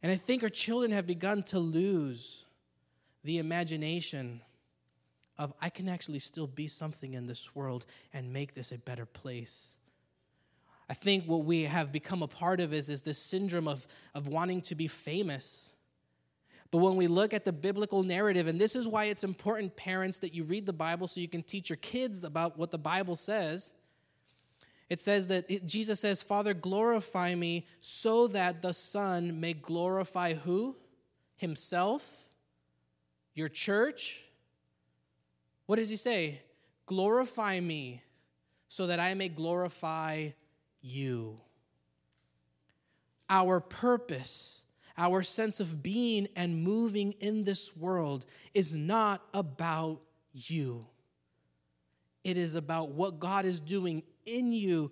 And 0.04 0.12
I 0.12 0.16
think 0.16 0.44
our 0.44 0.50
children 0.50 0.92
have 0.92 1.08
begun 1.08 1.44
to 1.44 1.60
lose 1.60 2.46
the 3.24 3.38
imagination 3.38 4.42
of 5.38 5.54
I 5.62 5.70
can 5.70 5.88
actually 5.88 6.20
still 6.20 6.48
be 6.48 6.68
something 6.68 7.14
in 7.14 7.28
this 7.28 7.56
world 7.56 7.86
and 8.14 8.34
make 8.34 8.54
this 8.54 8.72
a 8.72 8.78
better 8.78 9.06
place. 9.06 9.78
I 10.90 10.94
think 10.94 11.26
what 11.26 11.46
we 11.46 11.64
have 11.64 11.92
become 11.92 12.22
a 12.22 12.28
part 12.28 12.60
of 12.60 12.74
is, 12.74 12.90
is 12.90 13.02
this 13.02 13.18
syndrome 13.18 13.68
of, 13.68 13.88
of 14.14 14.28
wanting 14.28 14.62
to 14.64 14.76
be 14.76 14.88
famous. 14.88 15.74
But 16.72 16.78
when 16.78 16.96
we 16.96 17.08
look 17.08 17.34
at 17.34 17.44
the 17.44 17.52
biblical 17.52 18.02
narrative, 18.02 18.48
and 18.48 18.60
this 18.60 18.78
is 18.78 18.88
why 18.88 19.06
it's 19.06 19.26
important, 19.26 19.76
parents, 19.76 20.20
that 20.20 20.34
you 20.34 20.46
read 20.46 20.66
the 20.66 20.74
Bible 20.74 21.08
so 21.10 21.20
you 21.20 21.28
can 21.28 21.44
teach 21.44 21.70
your 21.70 21.78
kids 21.78 22.24
about 22.24 22.58
what 22.58 22.72
the 22.72 22.78
Bible 22.78 23.18
says. 23.18 23.74
It 24.90 25.02
says 25.02 25.28
that 25.28 25.46
it, 25.50 25.66
Jesus 25.66 26.00
says, 26.00 26.24
Father, 26.24 26.54
glorify 26.54 27.36
me 27.36 27.68
so 27.82 28.28
that 28.28 28.62
the 28.62 28.74
Son 28.74 29.40
may 29.40 29.54
glorify 29.54 30.34
who? 30.34 30.78
Himself? 31.36 32.06
Your 33.34 33.50
church? 33.50 34.22
What 35.66 35.76
does 35.78 35.90
he 35.90 35.98
say? 35.98 36.42
Glorify 36.86 37.60
me 37.60 38.02
so 38.70 38.88
that 38.88 39.00
I 39.00 39.14
may 39.14 39.28
glorify 39.28 40.30
you. 40.82 41.40
Our 43.30 43.60
purpose, 43.60 44.61
our 44.98 45.24
sense 45.24 45.60
of 45.60 45.82
being 45.82 46.28
and 46.36 46.64
moving 46.64 47.14
in 47.20 47.44
this 47.44 47.76
world 47.76 48.26
is 48.54 48.76
not 48.76 49.24
about 49.34 50.02
you. 50.34 50.86
It 52.24 52.38
is 52.38 52.56
about 52.56 52.90
what 52.90 53.20
God 53.20 53.46
is 53.46 53.60
doing 53.60 54.04
in 54.26 54.54
you, 54.54 54.92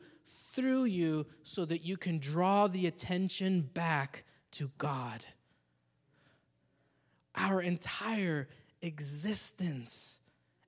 through 0.53 0.85
you, 0.85 1.27
so 1.43 1.65
that 1.65 1.83
you 1.85 1.97
can 1.97 2.19
draw 2.19 2.67
the 2.67 2.87
attention 2.87 3.61
back 3.61 4.23
to 4.51 4.71
God. 4.77 5.25
Our 7.35 7.61
entire 7.61 8.49
existence 8.81 10.21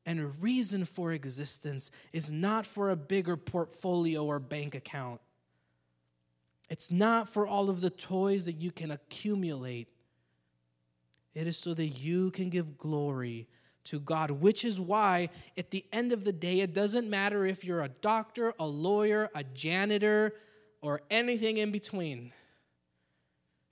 and 0.05 0.41
reason 0.41 0.85
for 0.85 1.11
existence 1.13 1.91
is 2.11 2.31
not 2.31 2.65
for 2.65 2.89
a 2.89 2.95
bigger 2.95 3.37
portfolio 3.37 4.23
or 4.25 4.39
bank 4.39 4.75
account. 4.75 5.21
It's 6.71 6.89
not 6.89 7.27
for 7.27 7.45
all 7.45 7.69
of 7.69 7.81
the 7.81 7.89
toys 7.89 8.45
that 8.45 8.61
you 8.61 8.71
can 8.71 8.91
accumulate. 8.91 9.89
It 11.35 11.45
is 11.45 11.57
so 11.57 11.73
that 11.73 11.85
you 11.85 12.31
can 12.31 12.49
give 12.49 12.77
glory 12.77 13.49
to 13.83 13.99
God, 13.99 14.31
which 14.31 14.63
is 14.63 14.79
why 14.79 15.31
at 15.57 15.69
the 15.69 15.83
end 15.91 16.13
of 16.13 16.23
the 16.23 16.31
day, 16.31 16.61
it 16.61 16.73
doesn't 16.73 17.09
matter 17.09 17.45
if 17.45 17.65
you're 17.65 17.81
a 17.81 17.89
doctor, 17.89 18.53
a 18.57 18.65
lawyer, 18.65 19.29
a 19.35 19.43
janitor, 19.43 20.33
or 20.81 21.01
anything 21.11 21.57
in 21.57 21.71
between. 21.71 22.31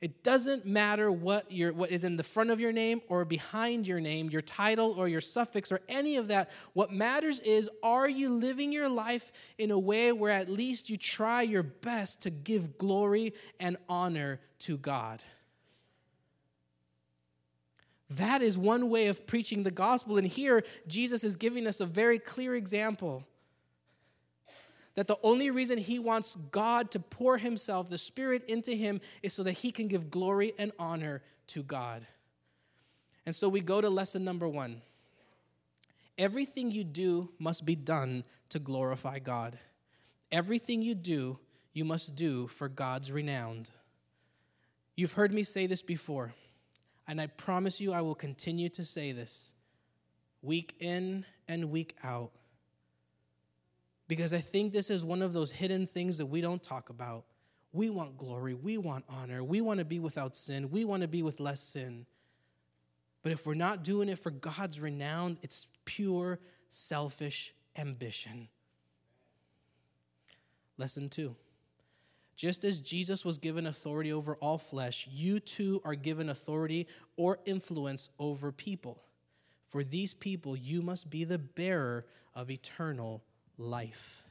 It 0.02 0.24
doesn't 0.24 0.66
matter 0.66 1.12
what, 1.12 1.52
your, 1.52 1.74
what 1.74 1.92
is 1.92 2.06
in 2.06 2.16
the 2.16 2.24
front 2.24 2.52
of 2.52 2.60
your 2.62 2.72
name 2.72 3.02
or 3.10 3.26
behind 3.26 3.86
your 3.86 4.00
name, 4.00 4.30
your 4.30 4.42
title 4.42 4.94
or 4.98 5.10
your 5.10 5.20
suffix 5.20 5.74
or 5.74 5.82
any 5.90 6.16
of 6.16 6.30
that. 6.30 6.50
What 6.72 6.94
matters 6.94 7.42
is 7.42 7.70
are 7.84 8.08
you 8.08 8.30
living 8.30 8.72
your 8.72 8.88
life 8.88 9.32
in 9.58 9.72
a 9.72 9.80
way 9.80 10.14
where 10.14 10.32
at 10.32 10.48
least 10.48 10.90
you 10.90 10.96
try 10.96 11.42
your 11.42 11.64
best 11.64 12.22
to 12.22 12.30
give 12.30 12.78
glory 12.78 13.34
and 13.60 13.76
honor 13.90 14.40
to 14.60 14.78
God? 14.78 15.22
That 18.12 18.42
is 18.42 18.58
one 18.58 18.90
way 18.90 19.08
of 19.08 19.28
preaching 19.28 19.64
the 19.64 19.72
gospel. 19.72 20.18
And 20.18 20.26
here, 20.26 20.64
Jesus 20.88 21.26
is 21.26 21.36
giving 21.36 21.68
us 21.68 21.82
a 21.82 21.86
very 21.86 22.20
clear 22.20 22.56
example 22.56 23.26
that 24.96 25.08
the 25.08 25.18
only 25.24 25.52
reason 25.52 25.78
he 25.78 26.00
wants 26.00 26.36
God 26.52 26.92
to 26.92 27.00
pour 27.00 27.38
himself, 27.38 27.90
the 27.90 27.98
Spirit, 27.98 28.44
into 28.50 28.74
him 28.74 29.02
is 29.24 29.34
so 29.34 29.44
that 29.44 29.54
he 29.54 29.72
can 29.72 29.88
give 29.88 30.12
glory 30.12 30.54
and 30.58 30.72
honor 30.78 31.22
to 31.48 31.64
God. 31.64 32.06
And 33.26 33.36
so 33.36 33.48
we 33.48 33.62
go 33.62 33.82
to 33.82 33.90
lesson 33.90 34.24
number 34.24 34.48
one. 34.48 34.82
Everything 36.18 36.72
you 36.72 36.84
do 36.84 37.30
must 37.40 37.66
be 37.66 37.76
done 37.76 38.24
to 38.50 38.60
glorify 38.60 39.20
God. 39.20 39.58
Everything 40.32 40.82
you 40.82 40.96
do, 40.96 41.40
you 41.74 41.86
must 41.86 42.16
do 42.16 42.48
for 42.48 42.68
God's 42.68 43.12
renown. 43.12 43.66
You've 44.96 45.14
heard 45.14 45.32
me 45.32 45.44
say 45.44 45.66
this 45.66 45.82
before, 45.82 46.34
and 47.08 47.22
I 47.22 47.28
promise 47.28 47.80
you 47.80 47.94
I 47.94 48.02
will 48.02 48.16
continue 48.16 48.70
to 48.70 48.84
say 48.84 49.12
this 49.14 49.54
week 50.42 50.76
in 50.80 51.26
and 51.48 51.72
week 51.72 51.96
out. 52.04 52.32
Because 54.10 54.34
I 54.34 54.42
think 54.42 54.74
this 54.74 54.90
is 54.90 55.06
one 55.06 55.22
of 55.22 55.34
those 55.34 55.52
hidden 55.52 55.86
things 55.86 56.18
that 56.18 56.26
we 56.26 56.42
don't 56.42 56.62
talk 56.62 56.90
about. 56.90 57.26
We 57.72 57.92
want 57.92 58.18
glory, 58.18 58.56
we 58.56 58.80
want 58.80 59.06
honor, 59.08 59.44
we 59.44 59.62
want 59.62 59.78
to 59.78 59.86
be 59.86 60.00
without 60.00 60.36
sin, 60.36 60.72
we 60.72 60.84
want 60.84 61.04
to 61.04 61.08
be 61.08 61.22
with 61.22 61.40
less 61.40 61.62
sin. 61.62 62.08
But 63.22 63.32
if 63.32 63.46
we're 63.46 63.54
not 63.54 63.84
doing 63.84 64.10
it 64.10 64.18
for 64.18 64.32
God's 64.32 64.80
renown, 64.80 65.38
it's 65.44 65.68
pure 65.86 66.40
selfish 66.68 67.54
ambition. 67.78 68.48
Lesson 70.78 71.08
two. 71.08 71.36
Just 72.36 72.64
as 72.64 72.80
Jesus 72.80 73.24
was 73.24 73.38
given 73.38 73.68
authority 73.68 74.12
over 74.12 74.38
all 74.38 74.58
flesh, 74.58 75.08
you 75.12 75.40
too 75.40 75.82
are 75.86 75.94
given 75.94 76.30
authority 76.30 76.88
or 77.16 77.38
influence 77.46 78.10
over 78.18 78.52
people. 78.52 79.04
For 79.68 79.84
these 79.84 80.16
people, 80.16 80.56
you 80.56 80.82
must 80.82 81.12
be 81.12 81.26
the 81.26 81.38
bearer 81.38 82.06
of 82.34 82.50
eternal 82.50 83.22
life. 83.60 84.24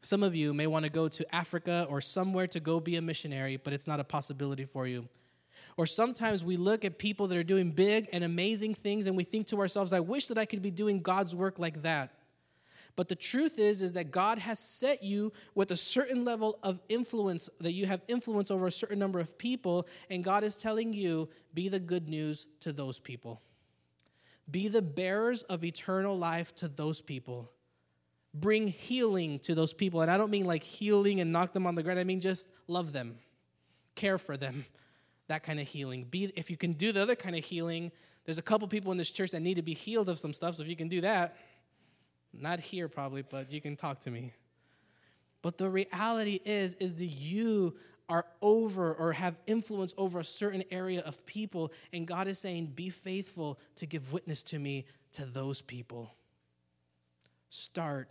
Some 0.00 0.22
of 0.22 0.34
you 0.34 0.54
may 0.54 0.66
want 0.66 0.84
to 0.84 0.90
go 0.90 1.08
to 1.08 1.34
Africa 1.34 1.86
or 1.90 2.00
somewhere 2.00 2.46
to 2.48 2.60
go 2.60 2.80
be 2.80 2.96
a 2.96 3.02
missionary, 3.02 3.56
but 3.56 3.72
it's 3.72 3.86
not 3.86 4.00
a 4.00 4.04
possibility 4.04 4.64
for 4.64 4.86
you. 4.86 5.08
Or 5.76 5.86
sometimes 5.86 6.42
we 6.42 6.56
look 6.56 6.84
at 6.84 6.98
people 6.98 7.28
that 7.28 7.38
are 7.38 7.44
doing 7.44 7.70
big 7.70 8.08
and 8.12 8.24
amazing 8.24 8.74
things 8.74 9.06
and 9.06 9.16
we 9.16 9.24
think 9.24 9.48
to 9.48 9.60
ourselves, 9.60 9.92
I 9.92 10.00
wish 10.00 10.28
that 10.28 10.38
I 10.38 10.44
could 10.44 10.62
be 10.62 10.70
doing 10.70 11.02
God's 11.02 11.36
work 11.36 11.58
like 11.58 11.82
that. 11.82 12.14
But 12.96 13.08
the 13.08 13.14
truth 13.14 13.60
is 13.60 13.80
is 13.80 13.92
that 13.92 14.10
God 14.10 14.38
has 14.38 14.58
set 14.58 15.04
you 15.04 15.32
with 15.54 15.70
a 15.70 15.76
certain 15.76 16.24
level 16.24 16.58
of 16.64 16.80
influence 16.88 17.48
that 17.60 17.72
you 17.72 17.86
have 17.86 18.02
influence 18.08 18.50
over 18.50 18.66
a 18.66 18.72
certain 18.72 18.98
number 18.98 19.20
of 19.20 19.38
people 19.38 19.86
and 20.10 20.24
God 20.24 20.42
is 20.42 20.56
telling 20.56 20.92
you 20.92 21.28
be 21.54 21.68
the 21.68 21.78
good 21.78 22.08
news 22.08 22.46
to 22.60 22.72
those 22.72 22.98
people. 22.98 23.40
Be 24.50 24.66
the 24.66 24.82
bearers 24.82 25.42
of 25.44 25.62
eternal 25.62 26.18
life 26.18 26.54
to 26.56 26.66
those 26.66 27.00
people. 27.00 27.52
Bring 28.34 28.68
healing 28.68 29.38
to 29.40 29.54
those 29.54 29.72
people. 29.72 30.00
And 30.02 30.10
I 30.10 30.18
don't 30.18 30.30
mean 30.30 30.44
like 30.44 30.62
healing 30.62 31.20
and 31.20 31.32
knock 31.32 31.52
them 31.52 31.66
on 31.66 31.74
the 31.74 31.82
ground. 31.82 31.98
I 31.98 32.04
mean 32.04 32.20
just 32.20 32.48
love 32.66 32.92
them. 32.92 33.16
Care 33.94 34.18
for 34.18 34.36
them. 34.36 34.64
That 35.28 35.42
kind 35.42 35.60
of 35.60 35.66
healing. 35.66 36.04
Be 36.04 36.32
if 36.36 36.50
you 36.50 36.56
can 36.56 36.72
do 36.72 36.92
the 36.92 37.02
other 37.02 37.16
kind 37.16 37.36
of 37.36 37.44
healing, 37.44 37.92
there's 38.24 38.38
a 38.38 38.42
couple 38.42 38.68
people 38.68 38.92
in 38.92 38.98
this 38.98 39.10
church 39.10 39.30
that 39.30 39.40
need 39.40 39.54
to 39.54 39.62
be 39.62 39.74
healed 39.74 40.08
of 40.08 40.18
some 40.18 40.32
stuff. 40.32 40.56
So 40.56 40.62
if 40.62 40.68
you 40.68 40.76
can 40.76 40.88
do 40.88 41.00
that, 41.00 41.36
not 42.32 42.60
here, 42.60 42.88
probably, 42.88 43.22
but 43.22 43.50
you 43.50 43.60
can 43.60 43.76
talk 43.76 44.00
to 44.00 44.10
me. 44.10 44.32
But 45.42 45.56
the 45.56 45.70
reality 45.70 46.40
is, 46.44 46.74
is 46.74 46.96
that 46.96 47.06
you 47.06 47.76
are 48.08 48.26
over 48.40 48.94
or 48.94 49.12
have 49.12 49.36
influence 49.46 49.92
over 49.96 50.20
a 50.20 50.24
certain 50.24 50.64
area 50.70 51.02
of 51.02 51.24
people, 51.26 51.72
and 51.92 52.06
God 52.06 52.26
is 52.26 52.38
saying, 52.38 52.72
Be 52.74 52.90
faithful 52.90 53.58
to 53.76 53.86
give 53.86 54.12
witness 54.12 54.42
to 54.44 54.58
me 54.58 54.86
to 55.12 55.24
those 55.24 55.62
people. 55.62 56.14
Start 57.50 58.08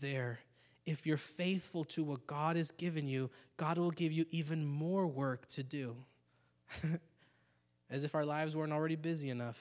there. 0.00 0.40
If 0.86 1.06
you're 1.06 1.16
faithful 1.16 1.84
to 1.84 2.02
what 2.02 2.26
God 2.26 2.56
has 2.56 2.70
given 2.70 3.06
you, 3.06 3.30
God 3.56 3.78
will 3.78 3.90
give 3.90 4.12
you 4.12 4.24
even 4.30 4.64
more 4.64 5.06
work 5.06 5.46
to 5.48 5.62
do. 5.62 5.96
As 7.90 8.04
if 8.04 8.14
our 8.14 8.24
lives 8.24 8.56
weren't 8.56 8.72
already 8.72 8.96
busy 8.96 9.30
enough. 9.30 9.58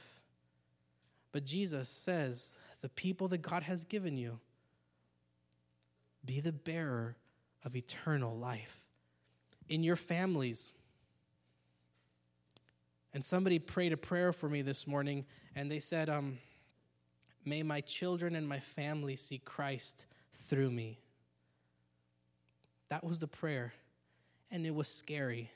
But 1.31 1.45
Jesus 1.45 1.89
says 1.89 2.57
the 2.81 2.89
people 2.89 3.27
that 3.29 3.41
God 3.41 3.63
has 3.63 3.83
given 3.83 4.17
you. 4.17 4.39
Be 6.25 6.39
the 6.39 6.51
bearer 6.51 7.15
of 7.63 7.75
eternal 7.75 8.37
life 8.37 8.81
in 9.69 9.83
your 9.83 9.95
families. 9.95 10.71
And 13.13 13.23
somebody 13.23 13.59
prayed 13.59 13.93
a 13.93 13.97
prayer 13.97 14.31
for 14.31 14.49
me 14.49 14.61
this 14.61 14.87
morning, 14.87 15.25
and 15.55 15.71
they 15.71 15.79
said, 15.79 16.09
um, 16.09 16.37
May 17.45 17.63
my 17.63 17.81
children 17.81 18.35
and 18.35 18.47
my 18.47 18.59
family 18.59 19.15
see 19.15 19.39
Christ 19.39 20.05
through 20.47 20.71
me. 20.71 20.99
That 22.89 23.03
was 23.03 23.19
the 23.19 23.27
prayer. 23.27 23.73
And 24.49 24.65
it 24.65 24.73
was 24.73 24.87
scary 24.87 25.51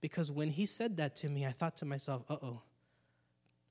because 0.00 0.30
when 0.30 0.48
he 0.48 0.66
said 0.66 0.96
that 0.96 1.16
to 1.16 1.28
me, 1.28 1.46
I 1.46 1.52
thought 1.52 1.76
to 1.78 1.84
myself, 1.84 2.22
uh 2.28 2.36
oh, 2.42 2.62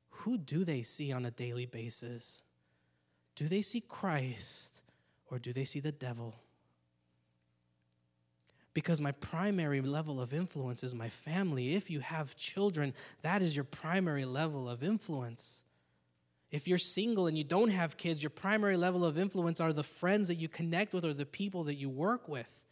who 0.10 0.38
do 0.38 0.64
they 0.64 0.84
see 0.84 1.12
on 1.12 1.26
a 1.26 1.32
daily 1.32 1.66
basis? 1.66 2.42
Do 3.36 3.48
they 3.48 3.62
see 3.62 3.82
Christ 3.82 4.82
or 5.30 5.40
do 5.40 5.52
they 5.52 5.66
see 5.66 5.80
the 5.80 5.92
devil? 5.92 6.36
Because 8.74 9.02
my 9.02 9.12
primary 9.12 9.82
level 9.82 10.22
of 10.22 10.34
influence 10.34 10.84
is 10.84 10.96
my 10.96 11.10
family. 11.10 11.76
If 11.76 11.90
you 11.90 12.00
have 12.00 12.38
children, 12.38 12.94
that 13.22 13.42
is 13.42 13.56
your 13.56 13.66
primary 13.66 14.24
level 14.24 14.70
of 14.70 14.84
influence. 14.84 15.64
If 16.52 16.68
you're 16.68 16.78
single 16.78 17.28
and 17.28 17.38
you 17.38 17.44
don't 17.44 17.70
have 17.70 17.98
kids, 17.98 18.22
your 18.22 18.30
primary 18.30 18.76
level 18.76 19.06
of 19.06 19.18
influence 19.18 19.62
are 19.62 19.72
the 19.72 19.84
friends 19.84 20.28
that 20.28 20.36
you 20.36 20.50
connect 20.50 20.94
with 20.94 21.06
or 21.06 21.14
the 21.14 21.26
people 21.26 21.64
that 21.66 21.76
you 21.76 21.90
work 21.90 22.28
with. 22.28 22.64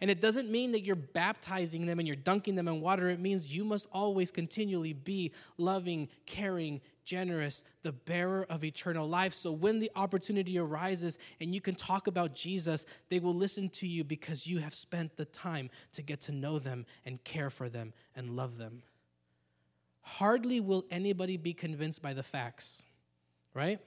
And 0.00 0.10
it 0.10 0.20
doesn't 0.20 0.50
mean 0.50 0.72
that 0.72 0.84
you're 0.84 0.96
baptizing 0.96 1.86
them 1.86 1.98
and 1.98 2.06
you're 2.06 2.16
dunking 2.16 2.54
them 2.54 2.68
in 2.68 2.80
water. 2.80 3.08
It 3.08 3.20
means 3.20 3.52
you 3.52 3.64
must 3.64 3.86
always 3.92 4.30
continually 4.30 4.92
be 4.92 5.32
loving, 5.56 6.08
caring, 6.26 6.80
generous, 7.04 7.64
the 7.82 7.92
bearer 7.92 8.46
of 8.50 8.64
eternal 8.64 9.08
life. 9.08 9.32
So 9.32 9.50
when 9.50 9.78
the 9.78 9.90
opportunity 9.96 10.58
arises 10.58 11.18
and 11.40 11.54
you 11.54 11.60
can 11.60 11.74
talk 11.74 12.06
about 12.06 12.34
Jesus, 12.34 12.84
they 13.08 13.18
will 13.18 13.34
listen 13.34 13.70
to 13.70 13.86
you 13.86 14.04
because 14.04 14.46
you 14.46 14.58
have 14.58 14.74
spent 14.74 15.16
the 15.16 15.24
time 15.24 15.70
to 15.92 16.02
get 16.02 16.20
to 16.22 16.32
know 16.32 16.58
them 16.58 16.84
and 17.06 17.22
care 17.24 17.50
for 17.50 17.68
them 17.68 17.92
and 18.14 18.30
love 18.30 18.58
them. 18.58 18.82
Hardly 20.16 20.60
will 20.60 20.84
anybody 20.90 21.36
be 21.36 21.52
convinced 21.52 22.00
by 22.00 22.14
the 22.14 22.22
facts, 22.22 22.82
right? 23.52 23.78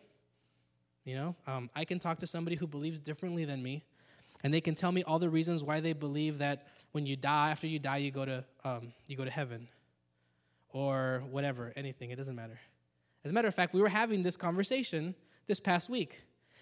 You 1.04 1.16
know, 1.16 1.36
um, 1.48 1.70
I 1.76 1.84
can 1.84 1.98
talk 1.98 2.20
to 2.20 2.28
somebody 2.28 2.56
who 2.56 2.68
believes 2.68 3.00
differently 3.00 3.44
than 3.44 3.62
me, 3.62 3.84
and 4.44 4.54
they 4.54 4.62
can 4.62 4.76
tell 4.76 4.92
me 4.92 5.04
all 5.04 5.18
the 5.18 5.30
reasons 5.30 5.64
why 5.64 5.80
they 5.80 5.94
believe 5.94 6.38
that 6.38 6.68
when 6.92 7.06
you 7.06 7.16
die, 7.16 7.50
after 7.50 7.66
you 7.66 7.80
die, 7.80 7.98
you 7.98 8.12
go 8.12 8.24
to 8.24 8.46
um, 8.64 8.94
you 9.08 9.18
go 9.18 9.26
to 9.26 9.32
heaven, 9.32 9.68
or 10.70 11.24
whatever, 11.32 11.74
anything. 11.76 12.12
It 12.12 12.18
doesn't 12.18 12.36
matter. 12.36 12.60
As 13.26 13.32
a 13.32 13.34
matter 13.34 13.48
of 13.48 13.56
fact, 13.56 13.74
we 13.74 13.82
were 13.82 13.90
having 13.90 14.24
this 14.24 14.38
conversation 14.38 15.16
this 15.48 15.60
past 15.60 15.90
week. 15.90 16.22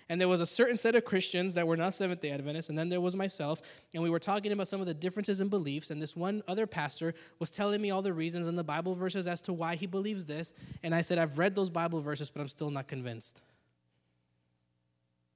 And 0.10 0.20
there 0.20 0.28
was 0.28 0.42
a 0.42 0.46
certain 0.46 0.76
set 0.76 0.96
of 0.96 1.06
Christians 1.06 1.54
that 1.54 1.68
were 1.68 1.78
not 1.78 1.94
Seventh 1.94 2.22
day 2.22 2.32
Adventists, 2.32 2.70
and 2.70 2.78
then 2.78 2.90
there 2.90 3.00
was 3.00 3.16
myself, 3.16 3.62
and 3.94 4.02
we 4.02 4.10
were 4.10 4.20
talking 4.20 4.52
about 4.52 4.68
some 4.68 4.82
of 4.82 4.88
the 4.88 4.94
differences 4.94 5.40
in 5.40 5.50
beliefs. 5.50 5.92
And 5.92 6.02
this 6.02 6.16
one 6.16 6.42
other 6.48 6.66
pastor 6.66 7.14
was 7.38 7.52
telling 7.52 7.80
me 7.80 7.92
all 7.92 8.02
the 8.02 8.12
reasons 8.12 8.48
and 8.48 8.58
the 8.58 8.64
Bible 8.64 8.96
verses 8.96 9.28
as 9.28 9.40
to 9.42 9.54
why 9.54 9.76
he 9.76 9.86
believes 9.86 10.26
this. 10.26 10.52
And 10.82 10.96
I 10.96 11.02
said, 11.02 11.20
I've 11.20 11.38
read 11.38 11.56
those 11.56 11.70
Bible 11.70 12.02
verses, 12.02 12.32
but 12.32 12.42
I'm 12.42 12.48
still 12.48 12.72
not 12.72 12.88
convinced. 12.88 13.44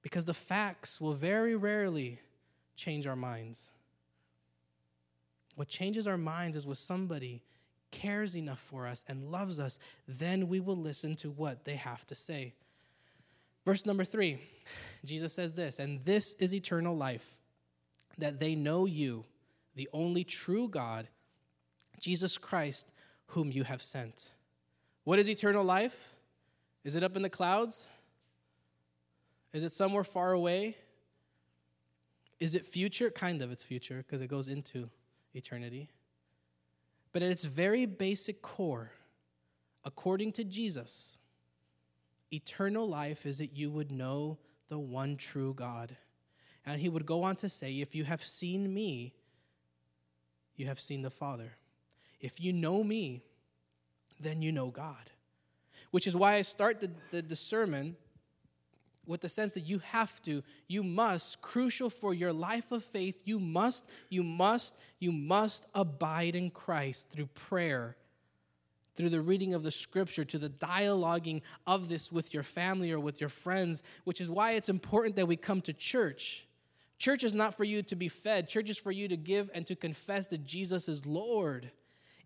Because 0.01 0.25
the 0.25 0.33
facts 0.33 0.99
will 0.99 1.13
very 1.13 1.55
rarely 1.55 2.19
change 2.75 3.05
our 3.05 3.15
minds. 3.15 3.69
What 5.55 5.67
changes 5.67 6.07
our 6.07 6.17
minds 6.17 6.57
is 6.57 6.65
when 6.65 6.75
somebody 6.75 7.43
cares 7.91 8.35
enough 8.35 8.59
for 8.59 8.87
us 8.87 9.05
and 9.07 9.31
loves 9.31 9.59
us, 9.59 9.77
then 10.07 10.47
we 10.47 10.59
will 10.59 10.75
listen 10.75 11.15
to 11.17 11.29
what 11.29 11.63
they 11.63 11.75
have 11.75 12.07
to 12.07 12.15
say. 12.15 12.53
Verse 13.65 13.85
number 13.85 14.03
three, 14.03 14.39
Jesus 15.05 15.33
says 15.33 15.53
this, 15.53 15.79
and 15.79 16.03
this 16.05 16.33
is 16.33 16.53
eternal 16.53 16.95
life, 16.95 17.37
that 18.17 18.39
they 18.39 18.55
know 18.55 18.85
you, 18.85 19.25
the 19.75 19.89
only 19.93 20.23
true 20.23 20.67
God, 20.67 21.07
Jesus 21.99 22.37
Christ, 22.37 22.91
whom 23.27 23.51
you 23.51 23.63
have 23.63 23.81
sent. 23.81 24.31
What 25.03 25.19
is 25.19 25.29
eternal 25.29 25.63
life? 25.63 26.15
Is 26.83 26.95
it 26.95 27.03
up 27.03 27.15
in 27.15 27.21
the 27.21 27.29
clouds? 27.29 27.87
Is 29.53 29.63
it 29.63 29.71
somewhere 29.71 30.03
far 30.03 30.33
away? 30.33 30.75
Is 32.39 32.55
it 32.55 32.65
future? 32.65 33.09
Kind 33.09 33.41
of, 33.41 33.51
it's 33.51 33.63
future 33.63 33.97
because 34.05 34.21
it 34.21 34.27
goes 34.27 34.47
into 34.47 34.89
eternity. 35.33 35.89
But 37.13 37.21
at 37.21 37.31
its 37.31 37.45
very 37.45 37.85
basic 37.85 38.41
core, 38.41 38.91
according 39.85 40.33
to 40.33 40.43
Jesus, 40.43 41.17
eternal 42.33 42.87
life 42.87 43.25
is 43.25 43.37
that 43.37 43.55
you 43.55 43.69
would 43.69 43.91
know 43.91 44.37
the 44.69 44.79
one 44.79 45.17
true 45.17 45.53
God. 45.53 45.95
And 46.65 46.79
he 46.79 46.89
would 46.89 47.05
go 47.05 47.23
on 47.23 47.35
to 47.37 47.49
say, 47.49 47.73
If 47.73 47.93
you 47.93 48.03
have 48.05 48.23
seen 48.23 48.73
me, 48.73 49.13
you 50.55 50.67
have 50.67 50.79
seen 50.79 51.01
the 51.01 51.09
Father. 51.09 51.57
If 52.19 52.39
you 52.39 52.53
know 52.53 52.83
me, 52.83 53.21
then 54.19 54.41
you 54.41 54.51
know 54.51 54.67
God. 54.67 55.11
Which 55.91 56.07
is 56.07 56.15
why 56.15 56.35
I 56.35 56.41
start 56.41 56.79
the, 56.79 56.89
the, 57.11 57.21
the 57.21 57.35
sermon 57.35 57.97
with 59.05 59.21
the 59.21 59.29
sense 59.29 59.51
that 59.53 59.67
you 59.67 59.79
have 59.79 60.21
to, 60.23 60.43
you 60.67 60.83
must, 60.83 61.41
crucial 61.41 61.89
for 61.89 62.13
your 62.13 62.31
life 62.31 62.71
of 62.71 62.83
faith, 62.83 63.21
you 63.25 63.39
must, 63.39 63.85
you 64.09 64.23
must, 64.23 64.77
you 64.99 65.11
must 65.11 65.65
abide 65.75 66.35
in 66.35 66.49
Christ 66.49 67.09
through 67.09 67.27
prayer, 67.27 67.97
through 68.95 69.09
the 69.09 69.21
reading 69.21 69.53
of 69.53 69.63
the 69.63 69.71
scripture, 69.71 70.25
to 70.25 70.37
the 70.37 70.49
dialoguing 70.49 71.41
of 71.65 71.89
this 71.89 72.11
with 72.11 72.33
your 72.33 72.43
family 72.43 72.91
or 72.91 72.99
with 72.99 73.19
your 73.19 73.29
friends, 73.29 73.83
which 74.03 74.21
is 74.21 74.29
why 74.29 74.51
it's 74.51 74.69
important 74.69 75.15
that 75.15 75.27
we 75.27 75.35
come 75.35 75.61
to 75.61 75.73
church. 75.73 76.45
Church 76.99 77.23
is 77.23 77.33
not 77.33 77.55
for 77.55 77.63
you 77.63 77.81
to 77.83 77.95
be 77.95 78.07
fed, 78.07 78.47
church 78.47 78.69
is 78.69 78.77
for 78.77 78.91
you 78.91 79.07
to 79.07 79.17
give 79.17 79.49
and 79.53 79.65
to 79.67 79.75
confess 79.75 80.27
that 80.27 80.45
Jesus 80.45 80.87
is 80.87 81.05
Lord. 81.05 81.71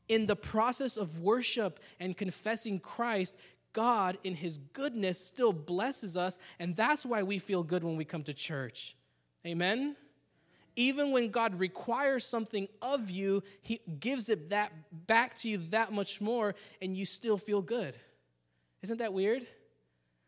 In 0.08 0.26
the 0.26 0.36
process 0.36 0.98
of 0.98 1.20
worship 1.20 1.80
and 2.00 2.16
confessing 2.16 2.80
Christ, 2.80 3.36
God, 3.74 4.18
in 4.24 4.36
His 4.36 4.58
goodness, 4.58 5.20
still 5.20 5.54
blesses 5.54 6.16
us, 6.16 6.38
and 6.60 6.76
that's 6.76 7.06
why 7.06 7.24
we 7.24 7.40
feel 7.40 7.64
good 7.64 7.84
when 7.84 7.98
we 7.98 8.06
come 8.06 8.24
to 8.24 8.34
church. 8.34 8.96
Amen? 9.46 9.96
Even 10.78 11.12
when 11.12 11.30
God 11.30 11.60
requires 11.60 12.24
something 12.24 12.70
of 12.82 13.10
you, 13.10 13.44
He 13.62 13.82
gives 14.00 14.30
it 14.30 14.52
that 14.52 14.72
back 15.06 15.36
to 15.38 15.50
you 15.50 15.58
that 15.72 15.92
much 15.92 16.22
more, 16.22 16.56
and 16.82 16.96
you 16.96 17.04
still 17.04 17.38
feel 17.38 17.62
good. 17.62 17.98
Isn't 18.82 19.00
that 19.00 19.12
weird? 19.12 19.46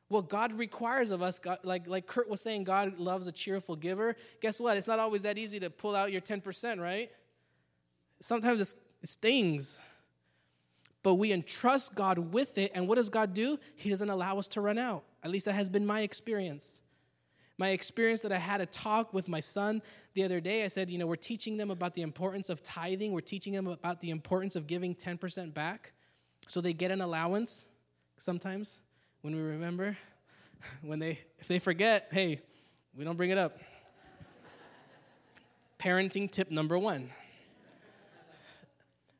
What 0.10 0.28
God 0.28 0.52
requires 0.52 1.12
of 1.12 1.22
us, 1.22 1.40
God, 1.40 1.60
like, 1.64 1.88
like 1.88 2.06
Kurt 2.06 2.28
was 2.28 2.42
saying, 2.42 2.66
God 2.66 3.00
loves 3.00 3.28
a 3.28 3.32
cheerful 3.32 3.78
giver. 3.78 4.18
Guess 4.42 4.60
what? 4.60 4.76
It's 4.76 4.88
not 4.88 5.00
always 5.00 5.22
that 5.22 5.38
easy 5.38 5.62
to 5.62 5.70
pull 5.70 5.96
out 5.96 6.12
your 6.12 6.20
10%, 6.20 6.82
right? 6.82 7.10
Sometimes 8.20 8.76
it 9.02 9.08
stings 9.08 9.80
but 11.04 11.16
we 11.16 11.32
entrust 11.32 11.96
God 11.96 12.18
with 12.18 12.58
it. 12.58 12.72
And 12.76 12.88
what 12.88 12.96
does 12.96 13.10
God 13.10 13.34
do? 13.34 13.60
He 13.76 13.90
doesn't 13.90 14.10
allow 14.10 14.38
us 14.38 14.48
to 14.50 14.62
run 14.62 14.78
out. 14.78 15.04
At 15.24 15.32
least 15.32 15.46
that 15.46 15.54
has 15.54 15.70
been 15.70 15.86
my 15.86 16.02
experience. 16.02 16.82
My 17.60 17.70
experience 17.70 18.22
that 18.22 18.32
I 18.32 18.38
had 18.38 18.62
a 18.62 18.66
talk 18.66 19.14
with 19.14 19.28
my 19.28 19.42
son 19.42 19.82
the 20.14 20.24
other 20.24 20.40
day. 20.40 20.64
I 20.64 20.70
said, 20.70 20.90
you 20.90 20.98
know, 20.98 21.06
we're 21.06 21.18
teaching 21.18 21.58
them 21.58 21.70
about 21.70 21.94
the 21.94 22.02
importance 22.02 22.48
of 22.48 22.64
tithing, 22.64 23.12
we're 23.12 23.20
teaching 23.20 23.52
them 23.52 23.68
about 23.68 24.00
the 24.00 24.10
importance 24.12 24.56
of 24.56 24.66
giving 24.66 24.96
10% 24.96 25.54
back 25.54 25.92
so 26.48 26.62
they 26.62 26.72
get 26.72 26.90
an 26.90 27.02
allowance 27.02 27.66
sometimes 28.18 28.80
when 29.22 29.36
we 29.36 29.42
remember. 29.42 29.98
When 30.82 31.00
they, 31.00 31.20
if 31.38 31.48
they 31.48 31.58
forget, 31.58 32.10
hey, 32.12 32.42
we 32.94 33.06
don't 33.06 33.16
bring 33.16 33.30
it 33.30 33.38
up. 33.38 33.60
Parenting 35.80 36.30
tip 36.30 36.52
number 36.52 36.78
one 36.78 37.12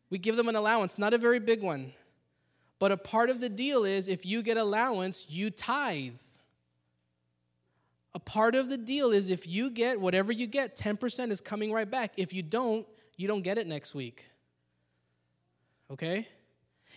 we 0.10 0.18
give 0.18 0.36
them 0.36 0.50
an 0.50 0.56
allowance, 0.56 0.98
not 0.98 1.14
a 1.14 1.18
very 1.18 1.40
big 1.40 1.62
one. 1.62 1.94
But 2.80 2.92
a 2.92 2.98
part 2.98 3.30
of 3.30 3.42
the 3.42 3.50
deal 3.50 3.86
is 3.86 4.08
if 4.08 4.26
you 4.26 4.42
get 4.42 4.58
allowance, 4.58 5.28
you 5.30 5.50
tithe. 5.50 6.14
A 8.14 8.20
part 8.20 8.56
of 8.56 8.70
the 8.70 8.78
deal 8.78 9.12
is 9.12 9.30
if 9.30 9.48
you 9.48 9.70
get 9.70 10.02
whatever 10.02 10.32
you 10.32 10.48
get, 10.48 10.76
10% 10.76 11.32
is 11.32 11.42
coming 11.42 11.72
right 11.72 11.90
back. 11.90 12.14
If 12.18 12.34
you 12.34 12.42
don't, 12.42 12.88
you 13.18 13.28
don't 13.28 13.42
get 13.42 13.58
it 13.58 13.68
next 13.68 13.94
week. 13.94 14.26
Okay? 15.92 16.28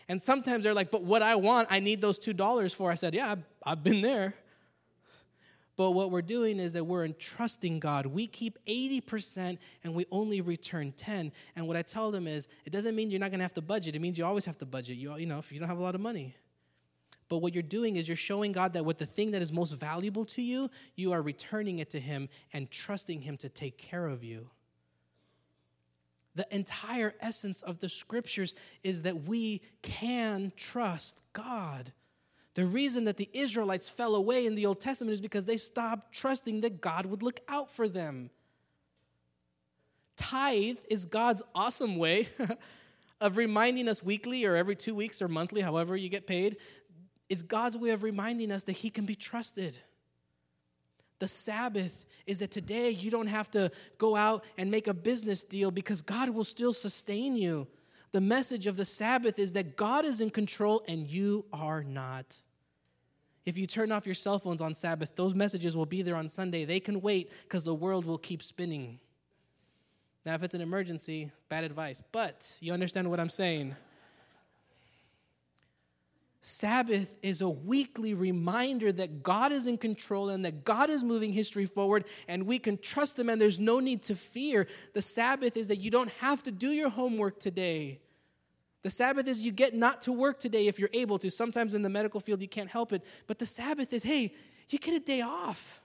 And 0.09 0.21
sometimes 0.21 0.65
they're 0.65 0.75
like, 0.75 0.91
but 0.91 1.03
what 1.03 1.23
I 1.23 1.37
want, 1.37 1.69
I 1.71 1.81
need 1.81 2.01
those 2.01 2.19
$2 2.19 2.75
for. 2.75 2.91
I 2.91 2.95
said, 2.95 3.15
yeah, 3.15 3.35
I've, 3.65 3.83
been 3.83 4.01
there. 4.01 4.35
But 5.77 5.93
what 5.93 6.11
we're 6.11 6.23
doing 6.23 6.59
is 6.59 6.75
that 6.75 6.85
we're 6.85 7.05
entrusting 7.05 7.81
God. 7.81 8.07
We 8.07 8.27
keep 8.27 8.59
80% 8.67 9.59
and 9.85 9.95
we 9.95 10.07
only 10.11 10.41
return 10.41 10.93
10. 10.93 11.33
And 11.57 11.67
what 11.67 11.77
I 11.77 11.83
tell 11.83 12.11
them 12.11 12.27
is, 12.27 12.49
it 12.65 12.73
doesn't 12.73 12.95
mean 12.95 13.11
you're 13.11 13.21
not 13.21 13.31
going 13.31 13.39
to 13.39 13.45
have 13.45 13.55
to 13.55 13.63
budget. 13.63 13.97
It 13.97 14.01
means 14.01 14.19
you 14.19 14.25
always 14.25 14.45
have 14.45 14.59
to 14.59 14.67
budget. 14.67 14.97
You, 14.97 15.17
you 15.17 15.27
know, 15.27 15.39
if 15.39 15.51
you 15.51 15.59
don't 15.59 15.69
have 15.69 15.79
a 15.79 15.83
lot 15.83 15.95
of 15.95 16.01
money. 16.01 16.37
But 17.33 17.39
what 17.39 17.55
you're 17.55 17.63
doing 17.63 17.97
is 17.97 18.07
you're 18.07 18.15
showing 18.15 18.53
God 18.53 18.75
that 18.75 18.85
with 18.85 18.99
the 18.99 19.07
thing 19.07 19.31
that 19.31 19.41
is 19.41 19.55
most 19.55 19.71
valuable 19.71 20.27
to 20.27 20.43
you, 20.43 20.71
you 20.97 21.13
are 21.13 21.23
returning 21.23 21.79
it 21.79 21.89
to 21.93 21.99
Him 21.99 22.29
and 22.53 22.71
trusting 22.71 23.23
Him 23.23 23.39
to 23.39 23.49
take 23.49 23.79
care 23.79 24.07
of 24.07 24.23
you. 24.23 24.51
The 26.35 26.47
entire 26.55 27.15
essence 27.21 27.63
of 27.63 27.79
the 27.79 27.89
scriptures 27.89 28.55
is 28.83 29.05
that 29.05 29.23
we 29.25 29.63
can 29.81 30.53
trust 30.57 31.23
God. 31.33 31.95
The 32.53 32.67
reason 32.67 33.05
that 33.05 33.17
the 33.17 33.31
Israelites 33.33 33.89
fell 33.89 34.15
away 34.15 34.45
in 34.45 34.55
the 34.55 34.67
Old 34.67 34.81
Testament 34.81 35.15
is 35.15 35.23
because 35.23 35.47
they 35.47 35.57
stopped 35.57 36.13
trusting 36.13 36.61
that 36.61 36.83
God 36.83 37.07
would 37.07 37.23
look 37.23 37.41
out 37.49 37.73
for 37.73 37.89
them. 37.89 38.29
Tithe 40.19 40.77
is 40.91 41.07
God's 41.07 41.43
awesome 41.55 41.97
way 41.97 42.29
of 43.23 43.37
reminding 43.37 43.89
us 43.89 44.03
weekly 44.03 44.45
or 44.45 44.57
every 44.57 44.77
two 44.77 44.95
weeks 44.95 45.23
or 45.23 45.29
monthly, 45.29 45.63
however 45.63 45.97
you 45.97 46.11
get 46.11 46.27
paid. 46.27 46.59
It's 47.33 47.41
God's 47.41 47.79
way 47.79 47.89
of 47.93 48.03
reminding 48.03 48.53
us 48.53 48.65
that 48.65 48.73
He 48.73 48.91
can 48.91 49.07
be 49.07 49.15
trusted. 49.15 49.79
The 51.19 51.27
Sabbath 51.27 52.05
is 52.27 52.41
that 52.41 52.51
today 52.51 52.91
you 52.91 53.11
don't 53.11 53.27
have 53.27 53.51
to 53.53 53.71
go 53.97 54.15
out 54.17 54.45
and 54.59 54.71
make 54.71 54.87
a 54.87 54.93
business 54.93 55.43
deal 55.43 55.71
because 55.71 56.03
God 56.03 56.29
will 56.29 56.45
still 56.45 56.75
sustain 56.75 57.35
you. 57.35 57.67
The 58.11 58.21
message 58.21 58.67
of 58.67 58.77
the 58.77 58.85
Sabbath 58.85 59.39
is 59.39 59.53
that 59.53 59.79
God 59.79 60.05
is 60.05 60.21
in 60.21 60.29
control 60.29 60.85
and 60.87 61.09
you 61.09 61.47
are 61.55 61.83
not. 61.83 62.37
If 63.47 63.57
you 63.57 63.67
turn 63.67 63.93
off 63.93 64.05
your 64.05 64.15
cell 64.15 64.39
phones 64.39 64.61
on 64.61 64.75
Sabbath, 64.75 65.17
those 65.17 65.35
messages 65.35 65.75
will 65.75 65.87
be 65.87 66.03
there 66.03 66.17
on 66.17 66.29
Sunday. 66.29 66.67
They 66.67 66.81
can 66.81 67.01
wait 67.01 67.31
because 67.45 67.65
the 67.65 67.75
world 67.75 68.05
will 68.05 68.19
keep 68.19 68.43
spinning. 68.43 69.01
Now, 70.27 70.35
if 70.35 70.43
it's 70.43 70.53
an 70.53 70.61
emergency, 70.61 71.31
bad 71.49 71.65
advice, 71.65 72.03
but 72.13 72.59
you 72.61 72.75
understand 72.75 73.09
what 73.09 73.19
I'm 73.19 73.31
saying. 73.31 73.75
Sabbath 76.45 77.17
is 77.23 77.41
a 77.41 77.49
weekly 77.49 78.15
reminder 78.15 78.91
that 78.91 79.23
God 79.23 79.53
is 79.53 79.69
in 79.69 79.79
control 79.79 80.29
and 80.29 80.45
that 80.45 80.65
God 80.65 80.91
is 80.91 81.05
moving 81.05 81.33
history 81.33 81.67
forward 81.67 82.05
and 82.27 82.49
we 82.49 82.59
can 82.59 82.79
trust 82.79 83.17
Him 83.17 83.29
and 83.29 83.41
there's 83.41 83.61
no 83.61 83.79
need 83.79 84.03
to 84.05 84.17
fear. 84.17 84.67
The 84.93 85.03
Sabbath 85.03 85.57
is 85.57 85.69
that 85.69 85.77
you 85.77 85.89
don't 85.89 86.11
have 86.15 86.43
to 86.43 86.51
do 86.51 86.71
your 86.71 86.89
homework 86.89 87.39
today. 87.39 88.01
The 88.83 88.91
Sabbath 88.91 89.29
is 89.29 89.41
you 89.41 89.53
get 89.53 89.73
not 89.73 90.03
to 90.03 90.13
work 90.13 90.41
today 90.41 90.67
if 90.67 90.81
you're 90.81 90.91
able 90.93 91.17
to. 91.21 91.31
Sometimes 91.31 91.75
in 91.75 91.83
the 91.83 91.89
medical 91.89 92.19
field 92.19 92.43
you 92.43 92.49
can't 92.49 92.69
help 92.69 92.93
it. 92.93 93.05
But 93.29 93.39
the 93.39 93.47
Sabbath 93.47 93.93
is 93.93 94.03
hey, 94.03 94.35
you 94.69 94.81
get 94.81 94.95
a 94.95 95.01
day 95.01 95.21
off 95.21 95.81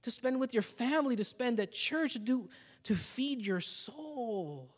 to 0.00 0.10
spend 0.10 0.40
with 0.40 0.54
your 0.54 0.62
family, 0.62 1.14
to 1.16 1.24
spend 1.24 1.60
at 1.60 1.72
church, 1.72 2.14
to, 2.14 2.18
do, 2.18 2.48
to 2.84 2.94
feed 2.94 3.44
your 3.44 3.60
soul. 3.60 4.73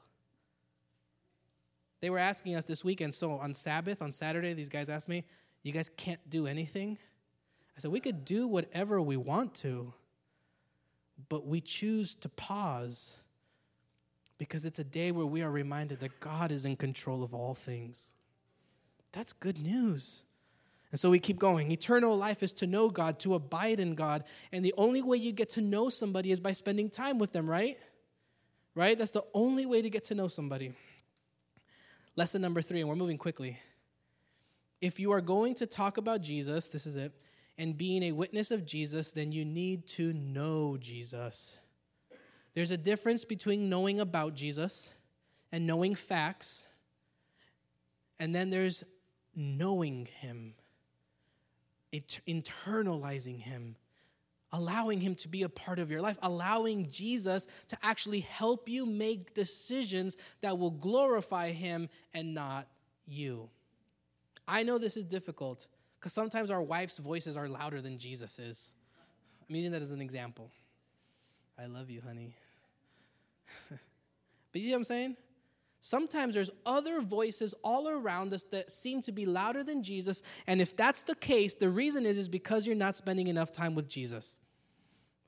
They 2.01 2.11
were 2.11 2.19
asking 2.19 2.57
us 2.57 2.65
this 2.65 2.85
weekend, 2.85 3.15
so 3.15 3.33
on 3.33 3.55
Sabbath, 3.55 4.03
on 4.03 4.13
Saturday, 4.13 4.53
these 4.53 4.69
guys 4.69 4.89
asked 4.89 5.09
me, 5.09 5.25
You 5.63 5.73
guys 5.73 5.89
can't 5.97 6.21
do 6.29 6.47
anything? 6.47 6.99
I 7.77 7.81
said, 7.81 7.91
We 7.91 8.01
could 8.01 8.25
do 8.25 8.47
whatever 8.47 9.01
we 9.01 9.17
want 9.17 9.55
to, 9.57 9.93
but 11.29 11.47
we 11.47 11.61
choose 11.61 12.15
to 12.17 12.29
pause 12.29 13.17
because 14.39 14.65
it's 14.65 14.79
a 14.79 14.85
day 14.85 15.13
where 15.13 15.27
we 15.27 15.43
are 15.43 15.51
reminded 15.51 16.01
that 16.01 16.21
God 16.21 16.53
is 16.53 16.65
in 16.65 16.77
control 16.77 17.23
of 17.23 17.33
all 17.33 17.55
things. 17.55 18.13
That's 19.13 19.33
good 19.33 19.59
news. 19.59 20.25
And 20.93 21.01
so 21.01 21.11
we 21.11 21.19
keep 21.19 21.39
going. 21.39 21.73
Eternal 21.73 22.17
life 22.17 22.43
is 22.43 22.53
to 22.55 22.67
know 22.67 22.91
God, 22.91 23.19
to 23.21 23.35
abide 23.35 23.81
in 23.81 23.95
God. 23.95 24.25
And 24.53 24.65
the 24.65 24.75
only 24.77 25.03
way 25.03 25.17
you 25.17 25.33
get 25.33 25.51
to 25.51 25.63
know 25.63 25.89
somebody 25.89 26.31
is 26.31 26.39
by 26.39 26.53
spending 26.53 26.91
time 26.91 27.19
with 27.19 27.33
them, 27.33 27.49
right? 27.49 27.79
Right? 28.75 28.99
That's 28.99 29.11
the 29.11 29.25
only 29.35 29.67
way 29.67 29.83
to 29.83 29.91
get 29.91 30.05
to 30.05 30.15
know 30.15 30.29
somebody. 30.29 30.75
Lesson 32.19 32.41
number 32.41 32.63
three, 32.63 32.81
and 32.81 32.89
we're 32.89 32.97
moving 32.97 33.19
quickly. 33.19 33.59
If 34.81 34.99
you 34.99 35.13
are 35.13 35.21
going 35.21 35.55
to 35.57 35.67
talk 35.67 35.99
about 35.99 36.23
Jesus, 36.23 36.67
this 36.67 36.87
is 36.87 36.97
it, 36.97 37.13
and 37.59 37.77
being 37.77 38.03
a 38.05 38.13
witness 38.13 38.51
of 38.51 38.65
Jesus, 38.65 39.13
then 39.13 39.33
you 39.33 39.45
need 39.45 39.87
to 39.89 40.15
know 40.15 40.79
Jesus. 40.79 41.59
There's 42.55 42.71
a 42.71 42.79
difference 42.79 43.27
between 43.27 43.69
knowing 43.69 44.01
about 44.01 44.35
Jesus 44.35 44.91
and 45.53 45.67
knowing 45.67 45.95
facts, 45.95 46.67
and 48.19 48.35
then 48.35 48.49
there's 48.49 48.83
knowing 49.35 50.09
Him, 50.21 50.55
internalizing 51.93 53.41
Him, 53.41 53.77
allowing 54.53 55.01
Him 55.01 55.15
to 55.17 55.29
be 55.29 55.43
a 55.43 55.49
part 55.49 55.79
of 55.79 55.91
your 55.91 56.01
life, 56.01 56.17
allowing 56.23 56.89
Jesus 56.91 57.47
to 57.69 57.79
actually 57.83 58.21
help 58.21 58.69
you 58.69 58.87
make 58.87 59.35
decisions 59.35 60.17
that 60.41 60.59
will 60.59 60.71
glorify 60.71 61.53
Him 61.53 61.89
and 62.15 62.35
not 62.35 62.67
you. 63.07 63.49
I 64.49 64.63
know 64.63 64.79
this 64.79 64.97
is 64.97 65.05
difficult 65.05 65.67
because 65.99 66.13
sometimes 66.13 66.51
our 66.51 66.63
wife's 66.63 66.99
voices 66.99 67.37
are 67.37 67.49
louder 67.49 67.81
than 67.81 67.99
Jesus's. 67.99 68.75
I'm 69.49 69.57
using 69.57 69.73
that 69.73 69.83
as 69.83 69.91
an 69.91 70.01
example. 70.01 70.51
I 71.59 71.67
love 71.67 71.91
you, 71.91 72.01
honey. 72.01 72.35
but 73.71 73.81
you 74.55 74.63
see 74.63 74.71
what 74.71 74.77
I'm 74.79 74.85
saying? 74.85 75.17
Sometimes 75.87 76.35
there's 76.35 76.51
other 76.67 77.01
voices 77.01 77.55
all 77.63 77.89
around 77.89 78.35
us 78.35 78.43
that 78.51 78.73
seem 78.73 79.03
to 79.03 79.13
be 79.13 79.25
louder 79.25 79.63
than 79.63 79.85
Jesus. 79.85 80.21
And 80.49 80.61
if 80.61 80.77
that's 80.77 81.03
the 81.03 81.15
case, 81.15 81.55
the 81.55 81.71
reason 81.71 82.05
is, 82.05 82.19
is 82.19 82.29
because 82.29 82.67
you're 82.67 82.75
not 82.75 82.97
spending 82.97 83.29
enough 83.29 83.53
time 83.53 83.77
with 83.77 83.87
Jesus. 83.87 84.41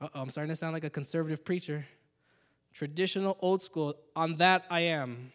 Uh 0.00 0.08
oh, 0.12 0.20
I'm 0.20 0.30
starting 0.30 0.48
to 0.48 0.56
sound 0.56 0.72
like 0.72 0.82
a 0.82 0.90
conservative 0.90 1.44
preacher. 1.44 1.86
Traditional, 2.72 3.38
old 3.40 3.62
school. 3.62 3.94
On 4.16 4.34
that, 4.38 4.64
I 4.68 4.80
am. 4.80 5.30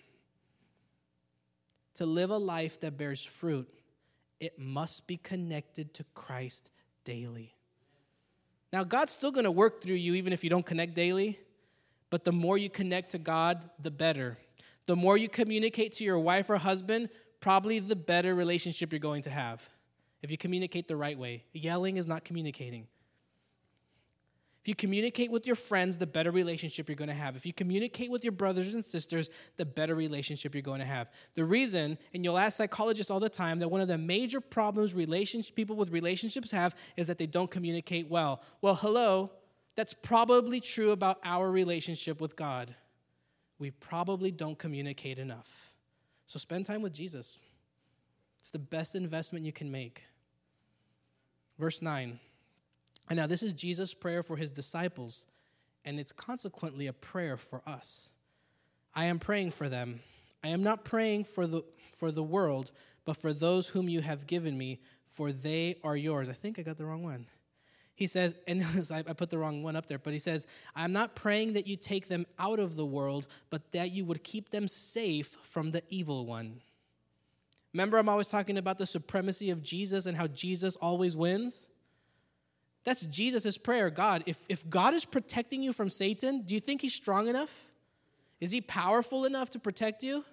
To 1.95 2.05
live 2.05 2.29
a 2.29 2.37
life 2.37 2.81
that 2.81 2.97
bears 2.97 3.23
fruit, 3.23 3.69
it 4.41 4.59
must 4.59 5.07
be 5.07 5.15
connected 5.15 5.93
to 5.93 6.03
Christ 6.15 6.69
daily. 7.05 7.55
Now, 8.73 8.83
God's 8.83 9.13
still 9.13 9.31
going 9.31 9.45
to 9.45 9.51
work 9.51 9.81
through 9.81 9.95
you 9.95 10.15
even 10.15 10.33
if 10.33 10.43
you 10.43 10.49
don't 10.49 10.65
connect 10.65 10.95
daily. 10.95 11.39
But 12.09 12.25
the 12.25 12.33
more 12.33 12.57
you 12.57 12.69
connect 12.69 13.11
to 13.11 13.19
God, 13.19 13.69
the 13.81 13.89
better. 13.89 14.37
The 14.85 14.95
more 14.95 15.17
you 15.17 15.29
communicate 15.29 15.93
to 15.93 16.03
your 16.03 16.19
wife 16.19 16.49
or 16.49 16.57
husband, 16.57 17.09
probably 17.39 17.79
the 17.79 17.95
better 17.95 18.35
relationship 18.35 18.91
you're 18.91 18.99
going 18.99 19.23
to 19.23 19.29
have. 19.29 19.61
If 20.21 20.31
you 20.31 20.37
communicate 20.37 20.87
the 20.87 20.95
right 20.95 21.17
way, 21.17 21.43
yelling 21.53 21.97
is 21.97 22.07
not 22.07 22.23
communicating. 22.23 22.87
If 24.61 24.69
you 24.69 24.75
communicate 24.75 25.29
with 25.29 25.45
your 25.45 25.57
friends, 25.57 25.97
the 25.97 26.07
better 26.07 26.31
relationship 26.31 26.87
you're 26.87 26.95
going 26.95 27.09
to 27.09 27.13
have. 27.13 27.35
If 27.35 27.45
you 27.45 27.51
communicate 27.51 28.09
with 28.09 28.23
your 28.23 28.31
brothers 28.31 28.73
and 28.73 28.83
sisters, 28.83 29.29
the 29.57 29.65
better 29.65 29.93
relationship 29.93 30.55
you're 30.55 30.61
going 30.61 30.79
to 30.79 30.85
have. 30.85 31.09
The 31.35 31.43
reason, 31.43 31.97
and 32.13 32.23
you'll 32.23 32.37
ask 32.37 32.55
psychologists 32.55 33.11
all 33.11 33.19
the 33.19 33.27
time, 33.27 33.59
that 33.59 33.67
one 33.67 33.81
of 33.81 33.89
the 33.89 33.97
major 33.97 34.39
problems 34.39 34.93
relationship, 34.93 35.53
people 35.53 35.75
with 35.75 35.89
relationships 35.89 36.49
have 36.51 36.75
is 36.95 37.07
that 37.07 37.17
they 37.17 37.25
don't 37.25 37.51
communicate 37.51 38.09
well. 38.09 38.41
Well, 38.61 38.75
hello, 38.75 39.31
that's 39.75 39.93
probably 39.93 40.61
true 40.61 40.91
about 40.91 41.19
our 41.25 41.51
relationship 41.51 42.21
with 42.21 42.37
God. 42.37 42.73
We 43.63 43.71
probably 43.71 44.29
don't 44.29 44.59
communicate 44.59 45.19
enough. 45.19 45.73
So 46.25 46.37
spend 46.37 46.65
time 46.65 46.81
with 46.81 46.91
Jesus. 46.91 47.39
It's 48.41 48.51
the 48.51 48.59
best 48.59 48.93
investment 48.93 49.45
you 49.45 49.53
can 49.53 49.71
make. 49.71 50.03
Verse 51.57 51.81
9. 51.81 52.19
And 53.09 53.17
now, 53.17 53.25
this 53.25 53.41
is 53.41 53.53
Jesus' 53.53 53.93
prayer 53.93 54.21
for 54.21 54.35
his 54.35 54.51
disciples, 54.51 55.23
and 55.85 55.97
it's 55.97 56.11
consequently 56.11 56.87
a 56.87 56.91
prayer 56.91 57.37
for 57.37 57.61
us. 57.65 58.09
I 58.93 59.05
am 59.05 59.17
praying 59.17 59.51
for 59.51 59.69
them. 59.69 60.01
I 60.43 60.49
am 60.49 60.61
not 60.61 60.83
praying 60.83 61.23
for 61.23 61.47
the, 61.47 61.63
for 61.95 62.11
the 62.11 62.21
world, 62.21 62.73
but 63.05 63.15
for 63.15 63.31
those 63.31 63.69
whom 63.69 63.87
you 63.87 64.01
have 64.01 64.27
given 64.27 64.57
me, 64.57 64.81
for 65.07 65.31
they 65.31 65.77
are 65.85 65.95
yours. 65.95 66.27
I 66.27 66.33
think 66.33 66.59
I 66.59 66.63
got 66.63 66.77
the 66.77 66.85
wrong 66.85 67.01
one. 67.01 67.27
He 67.95 68.07
says, 68.07 68.35
and 68.47 68.65
I 68.91 69.13
put 69.13 69.29
the 69.29 69.37
wrong 69.37 69.63
one 69.63 69.75
up 69.75 69.87
there, 69.87 69.99
but 69.99 70.13
he 70.13 70.19
says, 70.19 70.47
I'm 70.75 70.91
not 70.91 71.15
praying 71.15 71.53
that 71.53 71.67
you 71.67 71.75
take 71.75 72.07
them 72.07 72.25
out 72.39 72.59
of 72.59 72.75
the 72.75 72.85
world, 72.85 73.27
but 73.49 73.71
that 73.71 73.91
you 73.91 74.05
would 74.05 74.23
keep 74.23 74.49
them 74.49 74.67
safe 74.67 75.37
from 75.43 75.71
the 75.71 75.83
evil 75.89 76.25
one. 76.25 76.61
Remember, 77.73 77.97
I'm 77.97 78.09
always 78.09 78.27
talking 78.27 78.57
about 78.57 78.77
the 78.77 78.85
supremacy 78.85 79.49
of 79.49 79.63
Jesus 79.63 80.05
and 80.05 80.15
how 80.15 80.27
Jesus 80.27 80.75
always 80.75 81.15
wins? 81.15 81.69
That's 82.83 83.01
Jesus' 83.01 83.57
prayer. 83.57 83.89
God, 83.89 84.23
if, 84.25 84.37
if 84.49 84.69
God 84.69 84.93
is 84.93 85.05
protecting 85.05 85.63
you 85.63 85.73
from 85.73 85.89
Satan, 85.89 86.41
do 86.41 86.53
you 86.53 86.59
think 86.59 86.81
he's 86.81 86.93
strong 86.93 87.27
enough? 87.27 87.71
Is 88.39 88.51
he 88.51 88.61
powerful 88.61 89.25
enough 89.25 89.51
to 89.51 89.59
protect 89.59 90.03
you? 90.03 90.23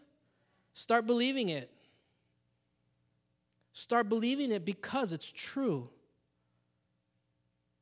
Start 0.73 1.07
believing 1.07 1.49
it. 1.49 1.71
Start 3.73 4.09
believing 4.09 4.51
it 4.51 4.65
because 4.65 5.13
it's 5.13 5.31
true. 5.31 5.89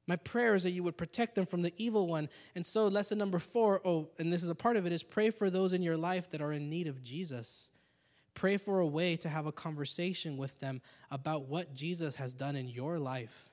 My 0.09 0.17
prayer 0.17 0.55
is 0.55 0.63
that 0.63 0.71
you 0.71 0.83
would 0.83 0.97
protect 0.97 1.35
them 1.35 1.45
from 1.45 1.61
the 1.61 1.73
evil 1.77 2.07
one. 2.07 2.31
And 2.55 2.65
so, 2.65 2.89
lesson 2.89 3.19
number 3.19 3.39
four, 3.39 3.83
oh, 3.85 4.09
and 4.19 4.33
this 4.33 4.43
is 4.43 4.49
a 4.49 4.55
part 4.55 4.79
of 4.79 4.87
it, 4.87 4.93
is 4.93 5.03
pray 5.03 5.29
for 5.29 5.51
those 5.51 5.75
in 5.75 5.83
your 5.83 5.99
life 5.99 6.31
that 6.31 6.41
are 6.41 6.53
in 6.53 6.71
need 6.71 6.87
of 6.87 7.03
Jesus. 7.03 7.71
Pray 8.33 8.57
for 8.57 8.81
a 8.81 8.87
way 8.87 9.17
to 9.17 9.29
have 9.29 9.45
a 9.45 9.53
conversation 9.53 10.39
with 10.39 10.59
them 10.61 10.81
about 11.11 11.47
what 11.47 11.75
Jesus 11.75 12.15
has 12.15 12.33
done 12.33 12.57
in 12.57 12.69
your 12.69 12.99
life. 12.99 13.51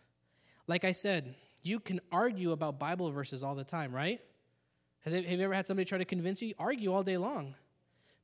Like 0.66 0.86
I 0.86 0.94
said, 0.94 1.36
you 1.62 1.80
can 1.80 2.00
argue 2.10 2.54
about 2.54 2.80
Bible 2.80 3.12
verses 3.12 3.44
all 3.44 3.56
the 3.56 3.66
time, 3.66 3.94
right? 3.94 4.22
Have 5.04 5.14
you 5.14 5.44
ever 5.44 5.54
had 5.54 5.68
somebody 5.68 5.86
try 5.86 5.98
to 5.98 6.06
convince 6.06 6.42
you? 6.42 6.54
Argue 6.58 6.94
all 6.94 7.04
day 7.04 7.18
long. 7.18 7.54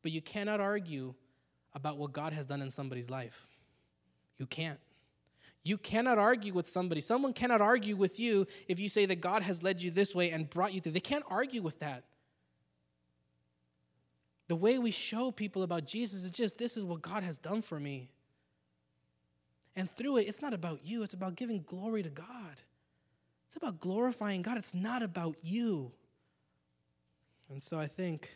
But 0.04 0.14
you 0.14 0.22
cannot 0.22 0.62
argue 0.62 1.14
about 1.74 1.98
what 1.98 2.14
God 2.14 2.32
has 2.32 2.46
done 2.46 2.62
in 2.62 2.72
somebody's 2.72 3.10
life. 3.10 3.46
You 4.38 4.46
can't. 4.46 4.80
You 5.64 5.78
cannot 5.78 6.18
argue 6.18 6.54
with 6.54 6.68
somebody. 6.68 7.02
Someone 7.02 7.34
cannot 7.34 7.62
argue 7.62 7.96
with 7.96 8.20
you 8.20 8.48
if 8.68 8.80
you 8.80 8.90
say 8.90 9.06
that 9.06 9.22
God 9.22 9.44
has 9.44 9.62
led 9.62 9.82
you 9.82 9.92
this 9.92 10.16
way 10.16 10.32
and 10.32 10.50
brought 10.50 10.74
you 10.74 10.82
through. 10.82 10.94
They 10.94 11.00
can't 11.00 11.24
argue 11.30 11.62
with 11.62 11.80
that. 11.80 12.04
The 14.48 14.56
way 14.56 14.80
we 14.80 14.92
show 14.92 15.32
people 15.32 15.64
about 15.64 15.86
Jesus 15.86 16.24
is 16.24 16.32
just 16.32 16.58
this 16.58 16.76
is 16.76 16.84
what 16.84 17.02
God 17.02 17.24
has 17.24 17.38
done 17.38 17.62
for 17.62 17.80
me. 17.80 18.10
And 19.76 19.90
through 19.90 20.18
it, 20.18 20.28
it's 20.28 20.42
not 20.42 20.54
about 20.54 20.84
you, 20.84 21.04
it's 21.04 21.14
about 21.14 21.36
giving 21.36 21.64
glory 21.66 22.04
to 22.04 22.10
God. 22.10 22.62
It's 23.48 23.56
about 23.56 23.80
glorifying 23.80 24.42
God, 24.42 24.58
it's 24.58 24.74
not 24.74 25.04
about 25.04 25.36
you. 25.42 25.92
And 27.50 27.62
so 27.62 27.78
I 27.78 27.88
think 27.88 28.30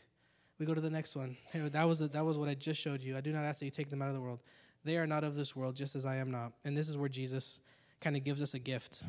we 0.60 0.66
go 0.66 0.74
to 0.74 0.82
the 0.82 0.90
next 0.90 1.16
one. 1.16 1.36
Hey, 1.52 1.60
that, 1.60 1.84
was 1.88 2.02
a, 2.02 2.08
that 2.10 2.26
was 2.26 2.38
what 2.38 2.50
I 2.50 2.54
just 2.54 2.80
showed 2.80 3.02
you. 3.02 3.18
I 3.18 3.22
do 3.22 3.32
not 3.32 3.44
ask 3.44 3.60
that 3.60 3.66
you 3.66 3.72
take 3.72 3.90
them 3.90 4.02
out 4.02 4.10
of 4.10 4.14
the 4.14 4.22
world. 4.22 4.40
They 4.86 4.98
are 4.98 5.08
not 5.08 5.24
of 5.24 5.36
this 5.36 5.56
world, 5.56 5.76
just 5.76 5.95
as 5.95 6.06
I 6.06 6.17
am 6.17 6.30
not. 6.30 6.54
And 6.63 6.78
this 6.78 6.88
is 6.88 6.98
where 6.98 7.10
Jesus 7.10 7.60
kind 8.00 8.15
of 8.15 8.24
gives 8.24 8.41
us 8.41 8.54
a 8.54 8.60
gift. 8.60 9.04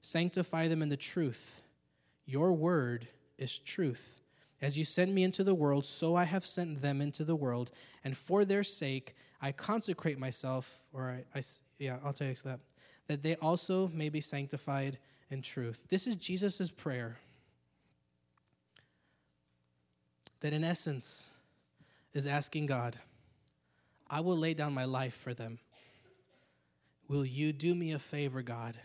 Sanctify 0.00 0.68
them 0.68 0.80
in 0.80 0.88
the 0.88 0.96
truth. 0.96 1.60
Your 2.24 2.52
word 2.54 3.06
is 3.36 3.58
truth. 3.58 4.22
As 4.62 4.76
you 4.76 4.84
sent 4.84 5.12
me 5.12 5.22
into 5.22 5.44
the 5.44 5.54
world, 5.54 5.86
so 5.86 6.16
I 6.16 6.24
have 6.24 6.44
sent 6.44 6.80
them 6.80 7.00
into 7.00 7.22
the 7.22 7.36
world, 7.36 7.70
and 8.02 8.16
for 8.16 8.44
their 8.44 8.64
sake 8.64 9.14
I 9.40 9.52
consecrate 9.52 10.18
myself, 10.18 10.84
or 10.92 11.10
I, 11.34 11.38
I 11.38 11.42
yeah, 11.78 11.98
I'll 12.02 12.12
tell 12.12 12.28
you 12.28 12.34
that, 12.44 12.58
that 13.06 13.22
they 13.22 13.36
also 13.36 13.88
may 13.94 14.08
be 14.08 14.20
sanctified 14.20 14.98
in 15.30 15.42
truth. 15.42 15.84
This 15.90 16.06
is 16.06 16.16
Jesus' 16.16 16.70
prayer. 16.70 17.18
That 20.40 20.52
in 20.52 20.64
essence 20.64 21.28
is 22.14 22.26
asking 22.26 22.66
God, 22.66 22.98
I 24.10 24.20
will 24.20 24.36
lay 24.36 24.54
down 24.54 24.72
my 24.72 24.84
life 24.84 25.14
for 25.14 25.34
them. 25.34 25.58
Will 27.08 27.24
you 27.24 27.52
do 27.52 27.74
me 27.74 27.92
a 27.92 27.98
favor, 27.98 28.42
God, 28.42 28.78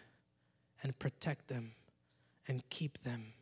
and 0.81 0.97
protect 0.97 1.47
them 1.47 1.73
and 2.47 2.67
keep 2.69 3.01
them? 3.03 3.33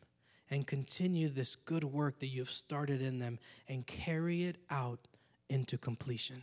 and 0.52 0.66
continue 0.66 1.30
this 1.30 1.56
good 1.56 1.82
work 1.82 2.18
that 2.18 2.26
you've 2.26 2.50
started 2.50 3.00
in 3.00 3.18
them 3.18 3.38
and 3.68 3.86
carry 3.86 4.44
it 4.44 4.58
out 4.70 5.08
into 5.48 5.78
completion. 5.78 6.42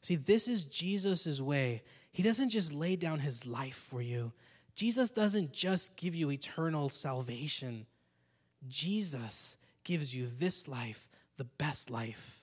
See, 0.00 0.16
this 0.16 0.48
is 0.48 0.64
Jesus' 0.64 1.42
way. 1.42 1.82
He 2.10 2.22
doesn't 2.22 2.48
just 2.48 2.72
lay 2.72 2.96
down 2.96 3.18
his 3.18 3.44
life 3.44 3.86
for 3.90 4.00
you, 4.00 4.32
Jesus 4.74 5.10
doesn't 5.10 5.52
just 5.52 5.94
give 5.96 6.14
you 6.14 6.30
eternal 6.30 6.88
salvation. 6.88 7.86
Jesus 8.68 9.58
gives 9.84 10.14
you 10.14 10.26
this 10.38 10.66
life, 10.66 11.08
the 11.36 11.44
best 11.44 11.90
life. 11.90 12.39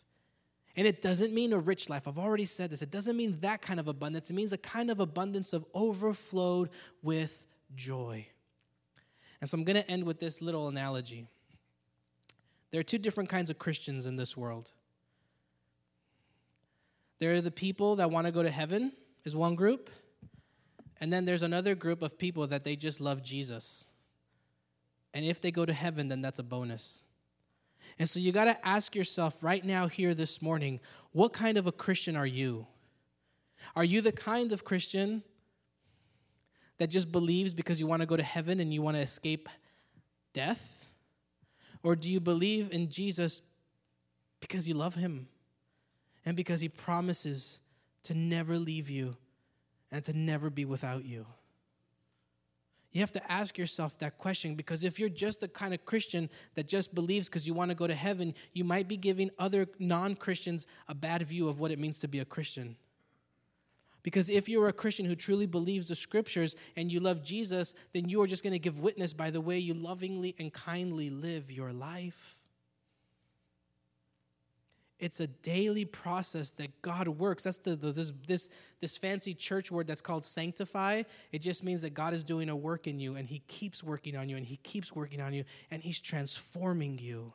And 0.78 0.86
it 0.86 1.02
doesn't 1.02 1.34
mean 1.34 1.54
a 1.54 1.60
rich 1.60 1.90
life. 1.90 2.08
I've 2.08 2.20
already 2.20 2.46
said 2.46 2.70
this. 2.70 2.84
It 2.84 2.92
doesn't 2.92 3.18
mean 3.18 3.40
that 3.42 3.64
kind 3.64 3.80
of 3.80 3.88
abundance. 3.88 4.30
It 4.30 4.34
means 4.34 4.54
a 4.54 4.58
kind 4.60 4.92
of 4.92 5.00
abundance 5.00 5.52
of 5.52 5.66
overflowed 5.74 6.70
with 7.02 7.48
joy. 7.76 8.28
And 9.42 9.50
so 9.50 9.58
I'm 9.58 9.64
going 9.64 9.76
to 9.76 9.90
end 9.90 10.04
with 10.04 10.20
this 10.20 10.40
little 10.40 10.68
analogy. 10.68 11.26
There 12.70 12.80
are 12.80 12.84
two 12.84 13.00
different 13.00 13.30
kinds 13.30 13.50
of 13.50 13.58
Christians 13.58 14.06
in 14.06 14.18
this 14.18 14.38
world. 14.38 14.72
There 17.20 17.34
are 17.34 17.42
the 17.42 17.52
people 17.52 17.96
that 17.96 18.12
want 18.12 18.28
to 18.28 18.32
go 18.32 18.44
to 18.44 18.52
heaven, 18.52 18.92
is 19.26 19.36
one 19.36 19.56
group. 19.56 19.90
And 21.02 21.12
then 21.12 21.26
there's 21.26 21.42
another 21.42 21.74
group 21.74 22.04
of 22.04 22.20
people 22.20 22.46
that 22.48 22.64
they 22.64 22.76
just 22.76 23.02
love 23.02 23.24
Jesus. 23.24 23.88
And 25.14 25.26
if 25.26 25.42
they 25.42 25.50
go 25.50 25.66
to 25.66 25.74
heaven, 25.74 26.08
then 26.08 26.22
that's 26.22 26.38
a 26.38 26.44
bonus. 26.44 27.04
And 28.00 28.10
so 28.10 28.20
you 28.20 28.32
got 28.32 28.46
to 28.46 28.68
ask 28.68 28.96
yourself 28.96 29.36
right 29.42 29.64
now, 29.64 29.88
here 29.88 30.14
this 30.14 30.42
morning, 30.42 30.80
what 31.12 31.34
kind 31.34 31.58
of 31.58 31.68
a 31.68 31.72
Christian 31.72 32.16
are 32.16 32.26
you? 32.26 32.68
Are 33.76 33.84
you 33.84 34.02
the 34.02 34.12
kind 34.12 34.52
of 34.52 34.64
Christian 34.64 35.24
that 36.78 36.90
just 36.90 37.12
believes 37.12 37.54
because 37.54 37.80
you 37.80 37.88
want 37.88 38.02
to 38.02 38.06
go 38.06 38.18
to 38.18 38.24
heaven 38.24 38.60
and 38.60 38.74
you 38.74 38.82
want 38.82 38.98
to 38.98 39.02
escape 39.02 39.50
death? 40.34 40.86
Or 41.84 41.96
do 41.96 42.10
you 42.10 42.20
believe 42.20 42.72
in 42.72 42.90
Jesus 42.90 43.42
because 44.40 44.68
you 44.68 44.74
love 44.74 44.96
him 44.96 45.28
and 46.26 46.36
because 46.36 46.62
he 46.62 46.70
promises 46.70 47.60
to 48.04 48.14
never 48.14 48.58
leave 48.58 48.90
you 48.90 49.18
and 49.92 50.04
to 50.04 50.14
never 50.14 50.50
be 50.50 50.66
without 50.66 51.06
you? 51.06 51.26
You 52.98 53.04
have 53.04 53.12
to 53.12 53.32
ask 53.32 53.60
yourself 53.60 53.96
that 54.00 54.18
question 54.18 54.56
because 54.56 54.84
if 54.84 54.98
you're 54.98 55.08
just 55.08 55.40
the 55.40 55.48
kind 55.48 55.72
of 55.72 55.86
Christian 55.86 56.32
that 56.56 56.68
just 56.68 56.96
believes 56.96 57.30
because 57.30 57.46
you 57.46 57.54
want 57.54 57.70
to 57.70 57.76
go 57.76 57.86
to 57.86 57.94
heaven, 57.94 58.34
you 58.54 58.64
might 58.64 58.88
be 58.88 58.98
giving 58.98 59.30
other 59.38 59.68
non 59.78 60.16
Christians 60.16 60.66
a 60.88 60.96
bad 60.96 61.22
view 61.22 61.48
of 61.48 61.60
what 61.60 61.70
it 61.70 61.78
means 61.78 62.00
to 62.00 62.08
be 62.08 62.18
a 62.18 62.26
Christian. 62.26 62.76
Because 64.02 64.32
if 64.32 64.50
you're 64.50 64.70
a 64.70 64.74
Christian 64.74 65.06
who 65.06 65.16
truly 65.16 65.46
believes 65.46 65.90
the 65.90 65.96
scriptures 65.96 66.56
and 66.76 66.92
you 66.92 67.00
love 67.00 67.24
Jesus, 67.24 67.76
then 67.94 68.10
you 68.10 68.20
are 68.24 68.26
just 68.26 68.42
going 68.42 68.54
to 68.54 68.58
give 68.58 68.80
witness 68.80 69.14
by 69.14 69.30
the 69.30 69.42
way 69.42 69.60
you 69.60 69.76
lovingly 69.76 70.34
and 70.40 70.52
kindly 70.52 71.12
live 71.12 71.52
your 71.52 71.72
life. 71.72 72.37
It's 75.00 75.20
a 75.20 75.28
daily 75.28 75.86
process 75.86 76.52
that 76.52 76.82
God 76.82 77.08
works. 77.08 77.44
That's 77.44 77.58
the, 77.58 77.76
the, 77.76 77.92
this, 77.92 78.12
this, 78.26 78.50
this 78.82 78.98
fancy 78.98 79.36
church 79.36 79.72
word 79.72 79.86
that's 79.86 80.02
called 80.02 80.26
sanctify. 80.26 81.04
It 81.32 81.40
just 81.40 81.64
means 81.64 81.84
that 81.84 81.94
God 81.94 82.14
is 82.14 82.24
doing 82.24 82.50
a 82.50 82.56
work 82.56 82.88
in 82.88 83.00
you 83.00 83.16
and 83.16 83.28
He 83.28 83.40
keeps 83.48 83.84
working 83.84 84.16
on 84.16 84.28
you 84.28 84.38
and 84.38 84.46
He 84.46 84.58
keeps 84.58 84.96
working 84.96 85.22
on 85.22 85.34
you 85.34 85.44
and 85.70 85.84
He's 85.84 86.00
transforming 86.00 86.98
you. 86.98 87.34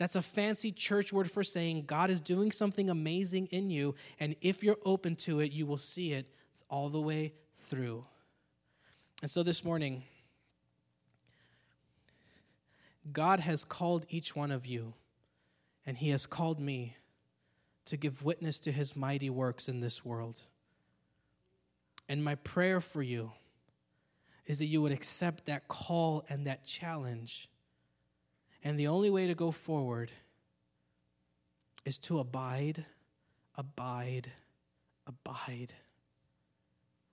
That's 0.00 0.16
a 0.16 0.22
fancy 0.22 0.72
church 0.72 1.12
word 1.12 1.30
for 1.30 1.44
saying 1.44 1.84
God 1.84 2.08
is 2.08 2.22
doing 2.22 2.52
something 2.52 2.88
amazing 2.88 3.48
in 3.50 3.68
you, 3.68 3.94
and 4.18 4.34
if 4.40 4.62
you're 4.62 4.78
open 4.86 5.14
to 5.16 5.40
it, 5.40 5.52
you 5.52 5.66
will 5.66 5.76
see 5.76 6.14
it 6.14 6.26
all 6.70 6.88
the 6.88 7.02
way 7.02 7.34
through. 7.68 8.06
And 9.20 9.30
so 9.30 9.42
this 9.42 9.62
morning, 9.62 10.02
God 13.12 13.40
has 13.40 13.62
called 13.62 14.06
each 14.08 14.34
one 14.34 14.50
of 14.50 14.64
you, 14.64 14.94
and 15.90 15.98
He 15.98 16.10
has 16.10 16.24
called 16.24 16.60
me 16.60 16.96
to 17.86 17.96
give 17.96 18.22
witness 18.22 18.60
to 18.60 18.70
His 18.70 18.94
mighty 18.94 19.28
works 19.28 19.68
in 19.68 19.80
this 19.80 20.04
world. 20.04 20.40
And 22.08 22.22
my 22.22 22.36
prayer 22.36 22.80
for 22.80 23.02
you 23.02 23.32
is 24.46 24.60
that 24.60 24.66
you 24.66 24.82
would 24.82 24.92
accept 24.92 25.46
that 25.46 25.66
call 25.66 26.24
and 26.28 26.46
that 26.46 26.64
challenge. 26.64 27.48
And 28.62 28.78
the 28.78 28.86
only 28.86 29.10
way 29.10 29.26
to 29.26 29.34
go 29.34 29.50
forward 29.50 30.12
is 31.84 31.98
to 31.98 32.20
abide, 32.20 32.84
abide, 33.56 34.30
abide. 35.08 35.72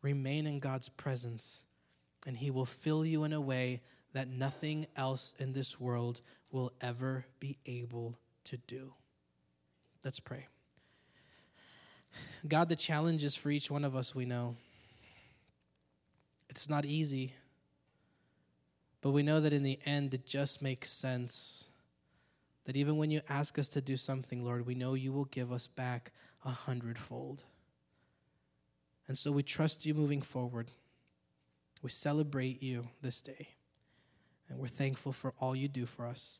Remain 0.04 0.46
in 0.46 0.60
God's 0.60 0.90
presence, 0.90 1.66
and 2.28 2.38
He 2.38 2.52
will 2.52 2.68
fill 2.68 3.04
you 3.04 3.24
in 3.24 3.34
a 3.34 3.42
way 3.42 3.82
that 4.14 4.28
nothing 4.28 4.86
else 4.96 5.34
in 5.40 5.52
this 5.52 5.80
world 5.80 6.22
will 6.52 6.72
ever 6.80 7.26
be 7.40 7.58
able 7.66 8.20
to 8.48 8.58
do. 8.58 8.94
Let's 10.04 10.20
pray. 10.20 10.48
God, 12.48 12.70
the 12.70 12.76
challenges 12.76 13.36
for 13.36 13.52
each 13.52 13.70
one 13.70 13.84
of 13.84 13.96
us 13.96 14.16
we 14.16 14.26
know. 14.26 14.56
It's 16.50 16.70
not 16.70 16.86
easy, 16.86 17.34
but 19.02 19.12
we 19.12 19.22
know 19.22 19.40
that 19.42 19.54
in 19.54 19.64
the 19.64 19.80
end 19.86 20.14
it 20.14 20.26
just 20.26 20.62
makes 20.62 20.92
sense. 20.92 21.66
That 22.66 22.76
even 22.76 22.98
when 22.98 23.12
you 23.12 23.22
ask 23.30 23.60
us 23.60 23.68
to 23.70 23.82
do 23.82 23.96
something, 23.96 24.44
Lord, 24.44 24.66
we 24.66 24.76
know 24.76 24.94
you 24.94 25.12
will 25.12 25.26
give 25.26 25.52
us 25.52 25.68
back 25.68 26.12
a 26.44 26.50
hundredfold. 26.50 27.44
And 29.08 29.18
so 29.18 29.32
we 29.32 29.44
trust 29.44 29.86
you 29.86 29.94
moving 29.94 30.22
forward. 30.22 30.72
We 31.82 31.90
celebrate 31.90 32.62
you 32.62 32.88
this 33.02 33.22
day. 33.22 33.50
And 34.50 34.60
we're 34.60 34.68
thankful 34.68 35.12
for 35.12 35.34
all 35.40 35.56
you 35.56 35.68
do 35.68 35.86
for 35.86 36.06
us. 36.06 36.40